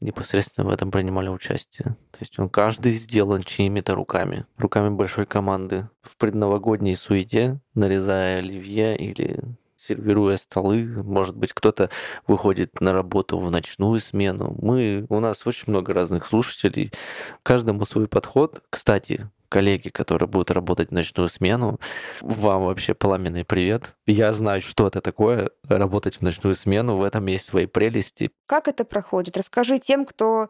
непосредственно 0.00 0.68
в 0.68 0.72
этом 0.72 0.90
принимали 0.90 1.28
участие. 1.28 1.96
То 2.10 2.18
есть 2.20 2.38
он 2.38 2.48
каждый 2.48 2.92
сделан 2.92 3.42
чьими-то 3.42 3.94
руками, 3.94 4.46
руками 4.56 4.88
большой 4.90 5.26
команды. 5.26 5.88
В 6.02 6.16
предновогодней 6.16 6.96
суете, 6.96 7.60
нарезая 7.74 8.38
оливье 8.38 8.96
или 8.96 9.40
сервируя 9.76 10.36
столы, 10.36 10.84
может 11.02 11.36
быть, 11.36 11.52
кто-то 11.52 11.90
выходит 12.26 12.80
на 12.80 12.92
работу 12.92 13.38
в 13.38 13.50
ночную 13.50 14.00
смену. 14.00 14.54
Мы, 14.60 15.06
у 15.08 15.20
нас 15.20 15.46
очень 15.46 15.64
много 15.68 15.94
разных 15.94 16.26
слушателей, 16.26 16.92
каждому 17.42 17.84
свой 17.86 18.06
подход. 18.06 18.62
Кстати, 18.68 19.30
коллеги, 19.50 19.90
которые 19.90 20.28
будут 20.28 20.50
работать 20.50 20.88
в 20.88 20.92
ночную 20.92 21.28
смену, 21.28 21.78
вам 22.22 22.64
вообще 22.64 22.94
пламенный 22.94 23.44
привет. 23.44 23.94
Я 24.06 24.32
знаю, 24.32 24.62
что 24.62 24.86
это 24.86 25.02
такое, 25.02 25.50
работать 25.68 26.16
в 26.16 26.22
ночную 26.22 26.54
смену, 26.54 26.96
в 26.96 27.02
этом 27.02 27.26
есть 27.26 27.46
свои 27.46 27.66
прелести. 27.66 28.30
Как 28.46 28.68
это 28.68 28.84
проходит? 28.86 29.36
Расскажи 29.36 29.78
тем, 29.78 30.06
кто 30.06 30.48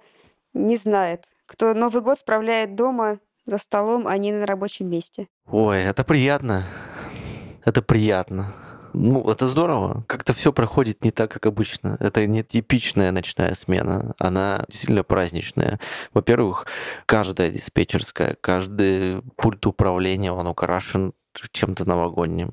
не 0.53 0.77
знает, 0.77 1.25
кто 1.47 1.75
Новый 1.75 2.03
год 2.03 2.19
справляет 2.19 2.77
дома 2.77 3.19
за 3.47 3.59
столом, 3.59 4.07
а 4.07 4.17
не 4.19 4.33
на 4.33 4.47
рабочем 4.47 4.89
месте. 4.89 5.27
Ой, 5.47 5.83
это 5.83 6.05
приятно. 6.05 6.65
Это 7.65 7.83
приятно. 7.83 8.55
Ну, 8.93 9.29
это 9.31 9.49
здорово. 9.49 10.05
Как-то 10.07 10.33
все 10.33 10.53
проходит 10.53 11.05
не 11.05 11.11
так, 11.11 11.31
как 11.31 11.47
обычно. 11.47 11.97
Это 12.01 12.27
не 12.27 12.43
типичная 12.43 13.13
ночная 13.13 13.55
смена. 13.55 14.15
Она 14.19 14.65
действительно 14.69 15.05
праздничная. 15.05 15.79
Во-первых, 16.13 16.67
каждая 17.07 17.51
диспетчерская, 17.51 18.37
каждый 18.41 19.23
пульт 19.37 19.65
управления, 19.67 20.33
он 20.33 20.47
украшен 20.47 21.13
чем-то 21.53 21.85
новогодним 21.85 22.51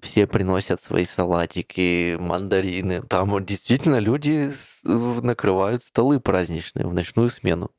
все 0.00 0.26
приносят 0.26 0.80
свои 0.80 1.04
салатики, 1.04 2.16
мандарины. 2.16 3.02
Там 3.02 3.44
действительно 3.44 3.98
люди 3.98 4.50
накрывают 4.84 5.84
столы 5.84 6.20
праздничные 6.20 6.86
в 6.86 6.94
ночную 6.94 7.30
смену. 7.30 7.70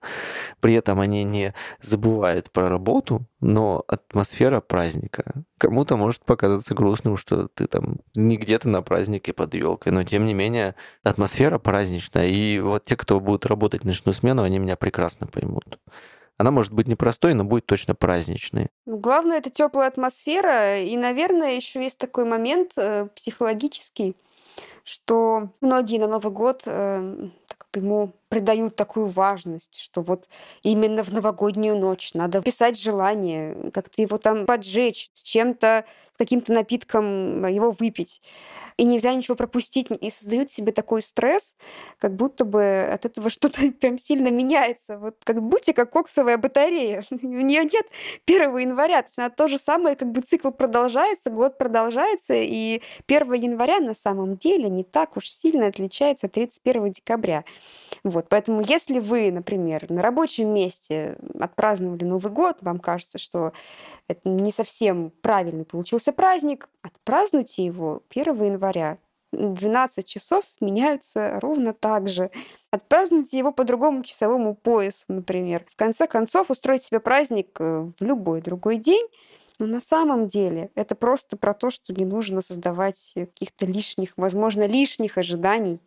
При 0.59 0.73
этом 0.73 0.99
они 0.99 1.23
не 1.23 1.53
забывают 1.81 2.51
про 2.51 2.69
работу, 2.69 3.25
но 3.39 3.83
атмосфера 3.87 4.61
праздника. 4.61 5.43
Кому-то 5.57 5.97
может 5.97 6.25
показаться 6.25 6.73
грустным, 6.73 7.17
что 7.17 7.47
ты 7.47 7.67
там 7.67 7.97
не 8.15 8.37
где-то 8.37 8.69
на 8.69 8.81
празднике 8.81 9.33
под 9.33 9.53
елкой, 9.55 9.91
но 9.91 10.03
тем 10.03 10.25
не 10.25 10.33
менее 10.33 10.75
атмосфера 11.03 11.59
праздничная. 11.59 12.27
И 12.27 12.59
вот 12.59 12.83
те, 12.85 12.95
кто 12.95 13.19
будут 13.19 13.45
работать 13.45 13.83
в 13.83 13.85
ночную 13.85 14.13
смену, 14.13 14.43
они 14.43 14.59
меня 14.59 14.75
прекрасно 14.75 15.27
поймут. 15.27 15.79
Она 16.37 16.51
может 16.51 16.71
быть 16.71 16.87
непростой, 16.87 17.33
но 17.33 17.43
будет 17.43 17.65
точно 17.65 17.95
праздничной. 17.95 18.67
Ну, 18.85 18.97
главное, 18.97 19.37
это 19.39 19.49
теплая 19.49 19.87
атмосфера. 19.87 20.79
И, 20.79 20.95
наверное, 20.95 21.55
еще 21.55 21.81
есть 21.81 21.97
такой 21.97 22.25
момент 22.25 22.73
э, 22.77 23.07
психологический, 23.15 24.15
что 24.83 25.49
многие 25.61 25.97
на 25.97 26.07
Новый 26.07 26.31
год 26.31 26.63
э, 26.65 27.29
так, 27.47 27.67
ему 27.73 28.13
придают 28.29 28.75
такую 28.75 29.07
важность, 29.07 29.79
что 29.79 30.01
вот 30.01 30.27
именно 30.63 31.03
в 31.03 31.11
новогоднюю 31.11 31.77
ночь 31.77 32.13
надо 32.13 32.41
писать 32.41 32.79
желание, 32.79 33.71
как-то 33.71 34.01
его 34.01 34.17
там 34.17 34.45
поджечь, 34.45 35.09
с 35.13 35.21
чем-то, 35.23 35.85
с 36.13 36.17
каким-то 36.17 36.53
напитком 36.53 37.45
его 37.47 37.71
выпить 37.71 38.21
и 38.77 38.83
нельзя 38.83 39.13
ничего 39.13 39.35
пропустить, 39.35 39.87
и 39.89 40.09
создают 40.09 40.51
себе 40.51 40.71
такой 40.71 41.01
стресс, 41.01 41.55
как 41.97 42.15
будто 42.15 42.45
бы 42.45 42.87
от 42.93 43.05
этого 43.05 43.29
что-то 43.29 43.71
прям 43.71 43.97
сильно 43.97 44.29
меняется. 44.29 44.97
Вот 44.97 45.17
как 45.23 45.41
будьте 45.41 45.73
как 45.73 45.91
коксовая 45.91 46.37
батарея. 46.37 47.03
У 47.11 47.27
нее 47.27 47.63
нет 47.63 47.87
1 48.27 48.57
января. 48.57 49.01
То 49.01 49.07
есть 49.07 49.19
она 49.19 49.29
то 49.29 49.47
же 49.47 49.57
самое, 49.57 49.95
как 49.95 50.11
бы 50.11 50.21
цикл 50.21 50.51
продолжается, 50.51 51.31
год 51.31 51.57
продолжается, 51.57 52.35
и 52.35 52.81
1 53.07 53.33
января 53.33 53.79
на 53.79 53.95
самом 53.95 54.37
деле 54.37 54.69
не 54.69 54.83
так 54.83 55.17
уж 55.17 55.27
сильно 55.29 55.67
отличается 55.67 56.27
от 56.27 56.33
31 56.33 56.91
декабря. 56.91 57.43
Поэтому 58.29 58.61
если 58.61 58.99
вы, 58.99 59.31
например, 59.31 59.89
на 59.89 60.01
рабочем 60.01 60.49
месте 60.49 61.17
отпраздновали 61.39 62.03
Новый 62.03 62.31
год, 62.31 62.57
вам 62.61 62.79
кажется, 62.79 63.17
что 63.17 63.53
это 64.07 64.21
не 64.27 64.51
совсем 64.51 65.11
правильный 65.21 65.65
получился 65.65 66.11
праздник, 66.11 66.69
отпразднуйте 66.81 67.65
его 67.65 68.01
1 68.09 68.43
января. 68.43 68.97
12 69.31 70.05
часов 70.05 70.45
сменяются 70.45 71.39
ровно 71.41 71.73
так 71.73 72.07
же. 72.07 72.31
Отпразднуйте 72.71 73.37
его 73.37 73.51
по 73.51 73.63
другому 73.63 74.03
часовому 74.03 74.55
поясу, 74.55 75.05
например. 75.09 75.65
В 75.69 75.75
конце 75.75 76.07
концов, 76.07 76.49
устроить 76.49 76.83
себе 76.83 76.99
праздник 76.99 77.49
э, 77.59 77.89
в 77.99 78.03
любой 78.03 78.41
другой 78.41 78.77
день, 78.77 79.05
но 79.59 79.65
на 79.65 79.81
самом 79.81 80.27
деле 80.27 80.69
это 80.75 80.95
просто 80.95 81.35
про 81.35 81.53
то, 81.53 81.69
что 81.71 81.93
не 81.93 82.05
нужно 82.05 82.41
создавать 82.41 83.13
каких-то 83.15 83.65
лишних, 83.65 84.13
возможно, 84.15 84.67
лишних 84.67 85.17
ожиданий. 85.17 85.79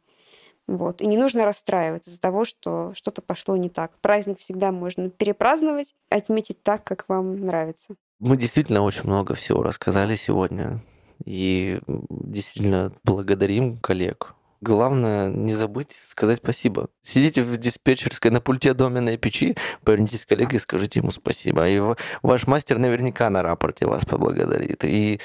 Вот. 0.71 1.01
И 1.03 1.07
не 1.07 1.17
нужно 1.17 1.45
расстраиваться 1.45 2.11
из-за 2.11 2.21
того, 2.21 2.45
что 2.45 2.93
что-то 2.95 3.23
пошло 3.23 3.57
не 3.57 3.69
так. 3.69 3.91
Праздник 4.01 4.39
всегда 4.39 4.71
можно 4.71 5.11
перепраздновать, 5.11 5.97
отметить 6.11 6.63
так, 6.63 6.85
как 6.85 7.09
вам 7.09 7.45
нравится. 7.45 7.97
Мы 8.21 8.37
действительно 8.37 8.83
очень 8.83 9.03
много 9.05 9.35
всего 9.35 9.65
рассказали 9.65 10.15
сегодня. 10.15 10.79
И 11.25 11.81
действительно 12.09 12.93
благодарим 13.03 13.79
коллег. 13.79 14.37
Главное 14.61 15.29
не 15.29 15.55
забыть 15.55 15.97
сказать 16.09 16.39
спасибо. 16.39 16.89
Сидите 17.03 17.43
в 17.43 17.57
диспетчерской 17.57 18.31
на 18.31 18.41
пульте 18.41 18.73
доменной 18.73 19.17
печи, 19.17 19.57
повернитесь 19.83 20.25
к 20.25 20.29
коллеге 20.29 20.59
и 20.59 20.61
скажите 20.61 21.01
ему 21.01 21.11
спасибо. 21.11 21.69
И 21.69 21.83
ваш 22.23 22.47
мастер 22.47 22.79
наверняка 22.79 23.29
на 23.29 23.43
рапорте 23.43 23.87
вас 23.87 24.05
поблагодарит. 24.05 24.85
И 24.85 25.21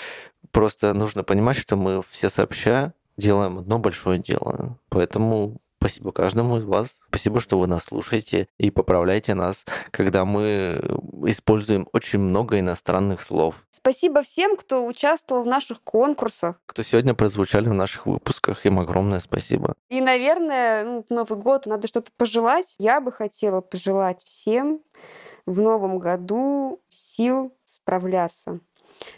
просто 0.49 0.95
нужно 0.95 1.23
понимать, 1.23 1.57
что 1.57 1.75
мы 1.75 2.01
все 2.09 2.31
сообща 2.31 2.93
делаем 3.17 3.59
одно 3.59 3.79
большое 3.79 4.19
дело. 4.19 4.79
Поэтому 4.89 5.61
спасибо 5.79 6.11
каждому 6.11 6.57
из 6.57 6.63
вас. 6.63 6.99
Спасибо, 7.09 7.39
что 7.39 7.59
вы 7.59 7.67
нас 7.67 7.85
слушаете 7.85 8.47
и 8.57 8.71
поправляете 8.71 9.35
нас, 9.35 9.65
когда 9.91 10.25
мы 10.25 10.81
используем 11.27 11.87
очень 11.93 12.19
много 12.19 12.59
иностранных 12.59 13.21
слов. 13.21 13.67
Спасибо 13.69 14.23
всем, 14.23 14.57
кто 14.57 14.85
участвовал 14.85 15.43
в 15.43 15.47
наших 15.47 15.83
конкурсах. 15.83 16.59
Кто 16.65 16.81
сегодня 16.81 17.13
прозвучали 17.13 17.69
в 17.69 17.73
наших 17.73 18.07
выпусках. 18.07 18.65
Им 18.65 18.79
огромное 18.79 19.19
спасибо. 19.19 19.75
И, 19.89 20.01
наверное, 20.01 20.83
ну, 20.83 21.05
Новый 21.09 21.39
год 21.39 21.67
надо 21.67 21.87
что-то 21.87 22.11
пожелать. 22.17 22.75
Я 22.79 22.99
бы 22.99 23.11
хотела 23.11 23.61
пожелать 23.61 24.23
всем 24.23 24.81
в 25.45 25.59
новом 25.59 25.99
году 25.99 26.81
сил 26.89 27.53
справляться 27.63 28.59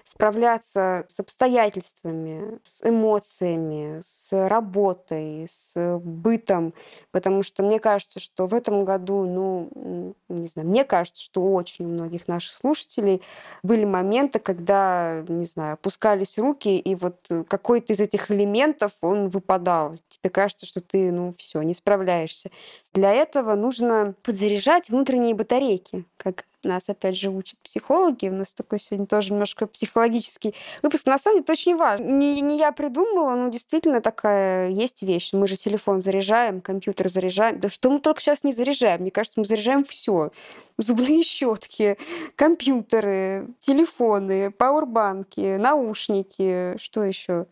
справляться 0.04 1.06
с 1.08 1.20
обстоятельствами, 1.20 2.60
с 2.64 2.82
эмоциями, 2.88 4.02
с 4.04 4.48
работой, 4.48 5.48
с 5.50 6.00
бытом, 6.00 6.74
потому 7.12 7.44
что 7.44 7.64
мне 7.64 7.80
кажется, 7.80 8.20
что 8.20 8.48
в 8.48 8.54
этом 8.54 8.86
году, 8.86 9.26
ну, 9.26 10.16
не 10.30 10.48
знаю, 10.48 10.68
мне 10.68 10.84
кажется, 10.84 11.24
что 11.24 11.42
у 11.42 11.54
очень 11.54 11.88
многих 11.88 12.28
наших 12.28 12.54
слушателей 12.54 13.22
были 13.64 13.86
моменты, 13.86 14.40
когда, 14.40 15.24
не 15.28 15.46
знаю, 15.46 15.74
опускались 15.74 16.38
руки, 16.38 16.78
и 16.78 16.96
вот 16.96 17.28
какой-то 17.48 17.94
из 17.94 18.00
этих 18.00 18.32
элементов, 18.32 18.94
он 19.02 19.30
выпадал. 19.30 19.98
Тебе 20.08 20.30
кажется, 20.30 20.66
что 20.66 20.82
ты, 20.82 21.12
ну, 21.12 21.34
все, 21.38 21.62
не 21.62 21.74
справляешься. 21.74 22.50
Для 22.98 23.14
этого 23.14 23.54
нужно 23.54 24.16
подзаряжать 24.24 24.90
внутренние 24.90 25.36
батарейки, 25.36 26.06
как 26.18 26.46
нас, 26.64 26.90
опять 26.90 27.16
же, 27.16 27.30
учат 27.30 27.60
психологи. 27.60 28.28
У 28.28 28.34
нас 28.34 28.56
такой 28.56 28.80
сегодня 28.80 29.06
тоже 29.06 29.34
немножко 29.34 29.68
психологический 29.68 30.56
выпуск. 30.82 31.06
На 31.06 31.20
самом 31.20 31.36
деле, 31.36 31.44
это 31.44 31.54
очень 31.54 31.78
важно. 31.78 32.06
Не, 32.06 32.42
не 32.42 32.58
я 32.58 32.72
придумала, 32.72 33.36
но 33.36 33.50
действительно 33.50 34.02
такая 34.02 34.70
есть 34.70 35.04
вещь. 35.04 35.32
Мы 35.34 35.48
же 35.48 35.58
телефон 35.58 36.02
заряжаем, 36.02 36.60
компьютер 36.60 37.08
заряжаем. 37.08 37.60
Да 37.60 37.70
что 37.70 37.92
мы 37.92 38.00
только 38.00 38.20
сейчас 38.20 38.44
не 38.44 38.52
заряжаем? 38.52 39.02
Мне 39.02 39.12
кажется, 39.12 39.40
мы 39.40 39.46
заряжаем 39.46 39.84
все. 39.84 40.32
Зубные 40.80 41.22
щетки, 41.22 42.00
компьютеры, 42.36 43.50
телефоны, 43.60 44.50
пауэрбанки, 44.50 45.58
наушники, 45.58 46.76
что 46.80 47.04
еще? 47.04 47.46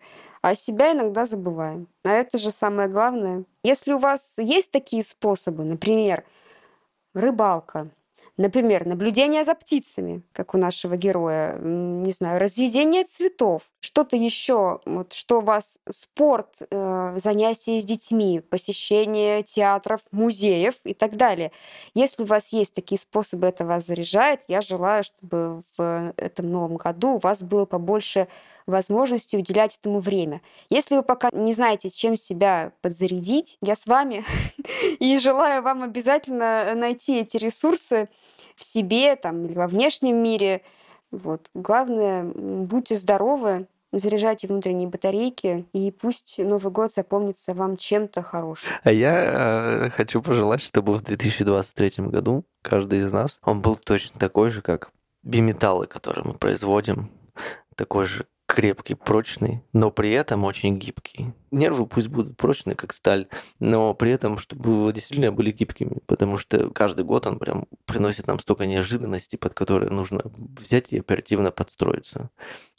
а 0.46 0.54
себя 0.54 0.92
иногда 0.92 1.26
забываем. 1.26 1.88
А 2.04 2.10
это 2.10 2.38
же 2.38 2.52
самое 2.52 2.88
главное. 2.88 3.46
Если 3.66 3.94
у 3.94 3.98
вас 3.98 4.36
есть 4.38 4.70
такие 4.70 5.02
способы, 5.02 5.64
например, 5.64 6.24
рыбалка, 7.16 7.90
Например, 8.38 8.86
наблюдение 8.86 9.46
за 9.46 9.56
птицами, 9.56 10.22
как 10.34 10.54
у 10.56 10.58
нашего 10.58 10.98
героя, 10.98 11.58
не 11.58 12.12
знаю, 12.12 12.42
разведение 12.42 13.06
цветов, 13.06 13.62
что-то 13.80 14.18
еще, 14.18 14.82
вот, 14.86 15.14
что 15.14 15.38
у 15.38 15.42
вас 15.42 15.80
спорт, 15.90 16.58
э, 16.70 17.14
занятия 17.16 17.80
с 17.80 17.86
детьми, 17.86 18.42
посещение 18.42 19.42
театров, 19.44 20.02
музеев 20.12 20.76
и 20.84 20.94
так 20.94 21.16
далее. 21.16 21.54
Если 21.94 22.24
у 22.24 22.26
вас 22.26 22.52
есть 22.52 22.74
такие 22.74 23.00
способы, 23.00 23.48
это 23.48 23.64
вас 23.64 23.86
заряжает, 23.86 24.42
я 24.50 24.60
желаю, 24.60 25.06
чтобы 25.06 25.64
в 25.78 26.14
этом 26.18 26.52
новом 26.52 26.76
году 26.76 27.12
у 27.12 27.20
вас 27.20 27.42
было 27.42 27.66
побольше 27.66 28.28
возможности 28.68 29.36
уделять 29.36 29.78
этому 29.78 30.00
время. 30.00 30.42
Если 30.70 30.96
вы 30.96 31.04
пока 31.04 31.30
не 31.32 31.54
знаете, 31.54 31.90
чем 31.90 32.16
себя 32.16 32.72
подзарядить, 32.82 33.58
я 33.62 33.76
с 33.76 33.86
вами 33.86 34.24
и 35.00 35.18
желаю 35.18 35.62
вам 35.62 35.84
обязательно 35.84 36.74
найти 36.76 37.20
эти 37.20 37.38
ресурсы 37.38 38.10
в 38.56 38.64
себе 38.64 39.16
там, 39.16 39.46
или 39.46 39.54
во 39.54 39.68
внешнем 39.68 40.18
мире. 40.18 40.62
Вот. 41.12 41.50
Главное, 41.54 42.24
будьте 42.24 42.96
здоровы, 42.96 43.68
заряжайте 43.92 44.48
внутренние 44.48 44.88
батарейки, 44.88 45.66
и 45.74 45.92
пусть 45.92 46.40
Новый 46.40 46.72
год 46.72 46.94
запомнится 46.94 47.54
вам 47.54 47.78
чем-то 47.78 48.22
хорошим. 48.22 48.70
А 48.84 48.92
я 48.92 49.86
э, 49.86 49.90
хочу 49.92 50.22
пожелать, 50.22 50.62
чтобы 50.62 50.96
в 50.96 51.04
2023 51.04 52.06
году 52.06 52.46
каждый 52.62 53.00
из 53.00 53.12
нас, 53.12 53.40
он 53.44 53.62
был 53.62 53.76
точно 53.76 54.20
такой 54.20 54.50
же, 54.50 54.62
как 54.62 54.92
биметаллы, 55.24 55.88
которые 55.88 56.26
мы 56.26 56.34
производим, 56.34 57.10
такой 57.76 58.06
же 58.06 58.26
крепкий, 58.56 58.96
прочный, 58.96 59.62
но 59.74 59.92
при 59.92 60.12
этом 60.12 60.46
очень 60.46 60.80
гибкий. 60.80 61.34
Нервы 61.52 61.86
пусть 61.86 62.08
будут 62.08 62.38
прочные, 62.38 62.78
как 62.78 62.94
сталь, 62.94 63.28
но 63.60 63.94
при 63.94 64.12
этом, 64.12 64.38
чтобы 64.38 64.94
действительно 64.94 65.34
были 65.34 65.52
гибкими, 65.52 65.98
потому 66.06 66.38
что 66.38 66.70
каждый 66.70 67.04
год 67.04 67.28
он 67.28 67.38
прям 67.38 67.66
приносит 67.86 68.28
нам 68.28 68.40
столько 68.40 68.66
неожиданностей, 68.66 69.38
под 69.38 69.54
которые 69.54 69.92
нужно 69.92 70.22
взять 70.58 70.94
и 70.94 71.00
оперативно 71.00 71.52
подстроиться. 71.52 72.30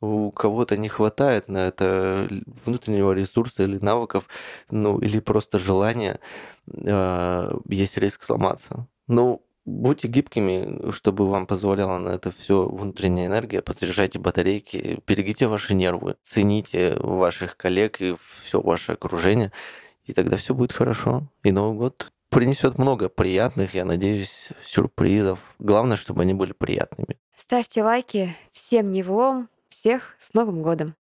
У 0.01 0.31
кого-то 0.31 0.79
не 0.79 0.89
хватает 0.89 1.49
на 1.49 1.59
это 1.59 2.27
внутреннего 2.64 3.12
ресурса 3.12 3.64
или 3.64 3.77
навыков, 3.77 4.31
ну 4.70 4.99
или 4.99 5.20
просто 5.20 5.59
желания, 5.59 6.20
э, 6.72 7.51
есть 7.68 7.99
риск 7.99 8.24
сломаться. 8.24 8.89
Ну, 9.09 9.45
Будьте 9.67 10.07
гибкими, 10.07 10.93
чтобы 10.93 11.29
вам 11.29 11.49
позволяла 11.49 11.99
на 11.99 12.11
это 12.11 12.31
все 12.31 12.69
внутренняя 12.69 13.27
энергия. 13.27 13.62
Подзаряжайте 13.62 14.21
батарейки, 14.21 15.01
берегите 15.07 15.49
ваши 15.49 15.75
нервы, 15.75 16.14
цените 16.23 16.97
ваших 17.01 17.57
коллег 17.57 18.01
и 18.01 18.14
все 18.41 18.61
ваше 18.61 18.93
окружение, 18.93 19.51
и 20.05 20.12
тогда 20.12 20.37
все 20.37 20.55
будет 20.55 20.73
хорошо. 20.73 21.29
И 21.43 21.51
Новый 21.51 21.77
год 21.77 22.12
принесет 22.31 22.79
много 22.79 23.09
приятных, 23.09 23.75
я 23.75 23.85
надеюсь, 23.85 24.51
сюрпризов. 24.62 25.41
Главное, 25.59 25.97
чтобы 25.97 26.23
они 26.23 26.33
были 26.33 26.53
приятными. 26.53 27.19
Ставьте 27.35 27.83
лайки, 27.83 28.37
всем 28.53 28.93
не 28.93 29.03
влом, 29.03 29.49
всех 29.69 30.14
с 30.19 30.33
Новым 30.33 30.62
годом! 30.62 30.95